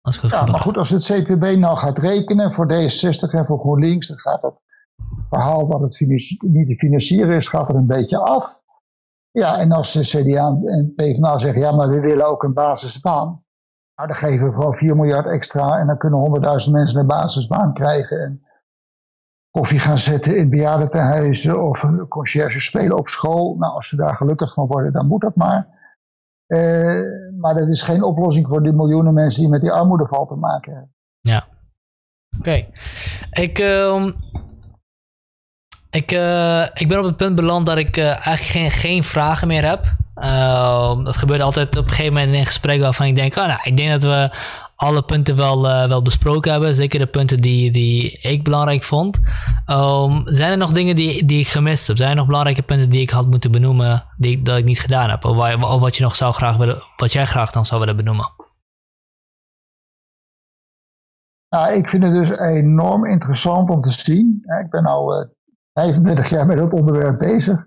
[0.00, 4.08] Als ja, maar goed, als het CPB nou gaat rekenen voor D66 en voor GroenLinks,
[4.08, 4.54] dan gaat het
[5.28, 6.00] verhaal dat het
[6.38, 8.62] niet te financieren is, gaat er een beetje af.
[9.30, 13.44] Ja, en als de CDA en PvdA zeggen, ja, maar we willen ook een basisbaan.
[13.94, 17.72] Nou, dan geven we gewoon 4 miljard extra en dan kunnen 100.000 mensen een basisbaan
[17.72, 18.20] krijgen.
[18.20, 18.42] En
[19.50, 23.56] koffie gaan zetten in bejaardentehuizen of een conciërge spelen op school.
[23.58, 25.78] Nou, als ze daar gelukkig van worden, dan moet dat maar.
[26.46, 27.00] Uh,
[27.38, 30.72] maar dat is geen oplossing voor die miljoenen mensen die met die armoedeval te maken
[30.72, 30.94] hebben.
[31.20, 31.46] Ja.
[32.38, 32.66] Oké.
[33.30, 34.12] Ik, uh,
[35.90, 39.68] ik, uh, ik ben op het punt beland dat ik eigenlijk geen, geen vragen meer
[39.68, 39.84] heb.
[40.16, 43.46] Uh, dat gebeurt altijd op een gegeven moment in een gesprek waarvan ik denk, oh,
[43.46, 44.36] nou, ik denk dat we
[44.76, 46.74] alle punten wel, uh, wel besproken hebben.
[46.74, 49.20] Zeker de punten die, die ik belangrijk vond.
[49.66, 51.96] Um, zijn er nog dingen die, die ik gemist heb?
[51.96, 55.10] Zijn er nog belangrijke punten die ik had moeten benoemen die, dat ik niet gedaan
[55.10, 55.24] heb?
[55.24, 55.36] Of,
[55.80, 58.32] wat, je nog zou graag willen, wat jij graag dan zou willen benoemen?
[61.48, 64.42] Nou, ik vind het dus enorm interessant om te zien.
[64.64, 65.28] Ik ben al
[65.80, 67.66] 35 jaar met het onderwerp bezig.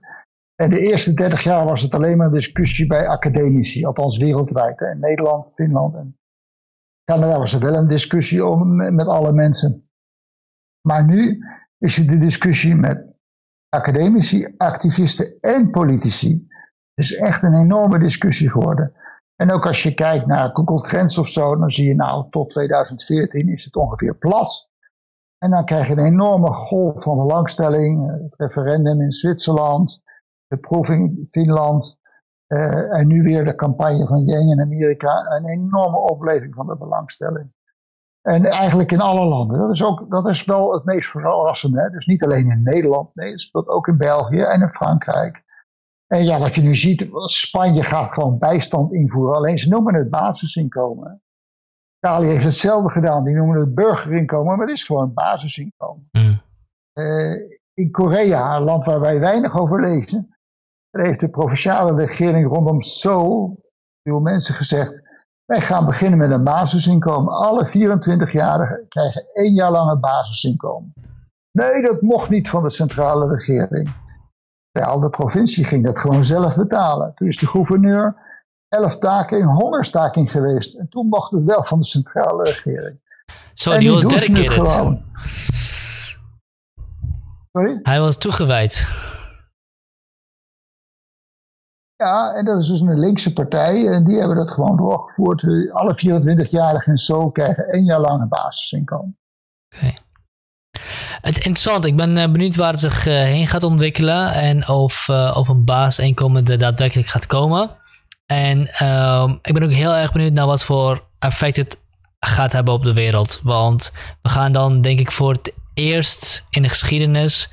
[0.56, 4.82] En de eerste 30 jaar was het alleen maar een discussie bij academici, althans wereldwijd.
[4.82, 6.18] In Nederland, Finland en
[7.04, 9.90] Canada was er wel een discussie om, met alle mensen.
[10.88, 11.44] Maar nu
[11.78, 13.06] is het de discussie met
[13.70, 16.48] academici, activisten en politici.
[16.94, 18.94] Het is echt een enorme discussie geworden.
[19.36, 22.50] En ook als je kijkt naar Google Trends of zo, dan zie je nou tot
[22.50, 24.72] 2014 is het ongeveer plat.
[25.44, 28.22] En dan krijg je een enorme golf van belangstelling.
[28.22, 30.04] Het referendum in Zwitserland,
[30.48, 32.02] de proef in Finland.
[32.48, 35.26] Uh, en nu weer de campagne van Yang in Amerika.
[35.26, 37.54] Een enorme opleving van de belangstelling.
[38.22, 39.60] En eigenlijk in alle landen.
[39.60, 41.82] Dat is, ook, dat is wel het meest verrassende.
[41.82, 41.90] Hè?
[41.90, 45.44] Dus niet alleen in Nederland, nee, het speelt ook in België en in Frankrijk.
[46.08, 49.36] En ja, wat je nu ziet, Spanje gaat gewoon bijstand invoeren.
[49.36, 51.23] Alleen ze noemen het basisinkomen.
[52.04, 53.24] Italië heeft hetzelfde gedaan.
[53.24, 56.10] Die noemen het burgerinkomen, maar het is gewoon basisinkomen.
[56.12, 56.42] Mm.
[56.94, 57.36] Uh,
[57.74, 60.36] in Korea, een land waar wij weinig over lezen,
[60.90, 63.64] heeft de provinciale regering rondom Seoul
[64.04, 65.02] veel mensen gezegd:
[65.46, 67.34] wij gaan beginnen met een basisinkomen.
[67.34, 70.94] Alle 24-jarigen krijgen één jaar lang een basisinkomen.
[71.52, 73.96] Nee, dat mocht niet van de centrale regering.
[74.72, 77.14] Ja, de provincie ging dat gewoon zelf betalen.
[77.16, 78.23] Toen is de gouverneur
[78.74, 80.76] elf dagen in hongerstaking geweest.
[80.76, 83.00] En toen mocht het wel van de centrale regering.
[83.54, 84.68] Zo, die was dedicated.
[87.52, 87.80] Sorry?
[87.84, 88.88] Hij was toegewijd.
[91.96, 93.88] Ja, en dat is dus een linkse partij.
[93.88, 95.44] En die hebben dat gewoon doorgevoerd.
[95.72, 99.18] Alle 24-jarigen in Seoul krijgen één jaar lang een basisinkomen.
[99.76, 99.94] Oké.
[101.22, 101.86] Het is interessant.
[101.86, 104.34] Ik ben eh, benieuwd waar het zich eh, heen gaat ontwikkelen.
[104.34, 107.70] En of, uh, of een basisinkomen er daadwerkelijk gaat komen.
[108.34, 111.82] En uh, ik ben ook heel erg benieuwd naar wat voor effect het
[112.20, 113.40] gaat hebben op de wereld.
[113.44, 117.52] Want we gaan dan, denk ik, voor het eerst in de geschiedenis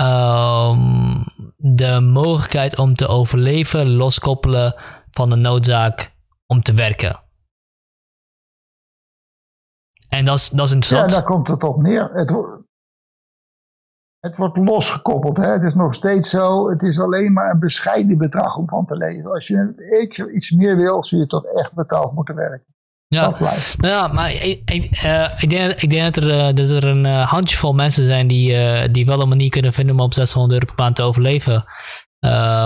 [0.00, 1.24] um,
[1.56, 4.74] de mogelijkheid om te overleven loskoppelen
[5.10, 6.12] van de noodzaak
[6.46, 7.20] om te werken.
[10.08, 11.10] En dat is, dat is interessant.
[11.10, 12.10] Ja, daar komt het op neer.
[12.12, 12.30] Het,
[14.26, 15.36] het wordt losgekoppeld.
[15.36, 15.52] Hè?
[15.52, 16.70] Het is nog steeds zo.
[16.70, 19.32] Het is alleen maar een bescheiden bedrag om van te leven.
[19.32, 22.74] Als je iets, meer wil, zul je toch echt betaald moeten werken.
[23.08, 23.36] Ja.
[23.38, 26.84] Nou ja, maar ik, ik, uh, ik, denk, ik denk dat er, uh, dat er
[26.84, 28.56] een uh, handjevol mensen zijn die,
[28.90, 31.64] die wel een manier kunnen vinden om op 600 euro per maand te overleven.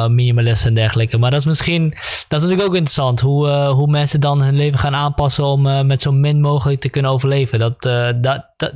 [0.09, 1.19] minimalisten en dergelijke.
[1.19, 1.89] Maar dat is misschien,
[2.29, 3.21] dat is natuurlijk ook interessant.
[3.21, 7.11] Hoe, hoe mensen dan hun leven gaan aanpassen om met zo min mogelijk te kunnen
[7.11, 7.59] overleven.
[7.59, 8.23] Dat, dat,
[8.57, 8.73] dat,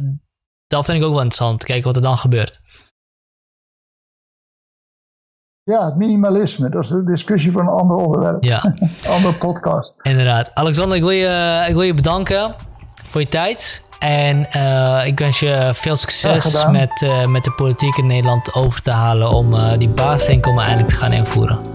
[0.67, 1.65] dat vind ik ook wel interessant.
[1.65, 2.61] Kijken wat er dan gebeurt.
[5.65, 6.69] Ja, het minimalisme.
[6.69, 8.45] Dat is een discussie voor een ander onderwerp.
[8.45, 8.75] Ja.
[9.09, 9.95] andere podcast.
[10.03, 10.51] Inderdaad.
[10.55, 12.55] Alexander, ik wil je, ik wil je bedanken
[13.05, 13.83] voor je tijd.
[13.99, 18.83] En uh, ik wens je veel succes met, uh, met de politiek in Nederland over
[18.83, 21.74] te halen om uh, die basisinkomen eindelijk te gaan invoeren.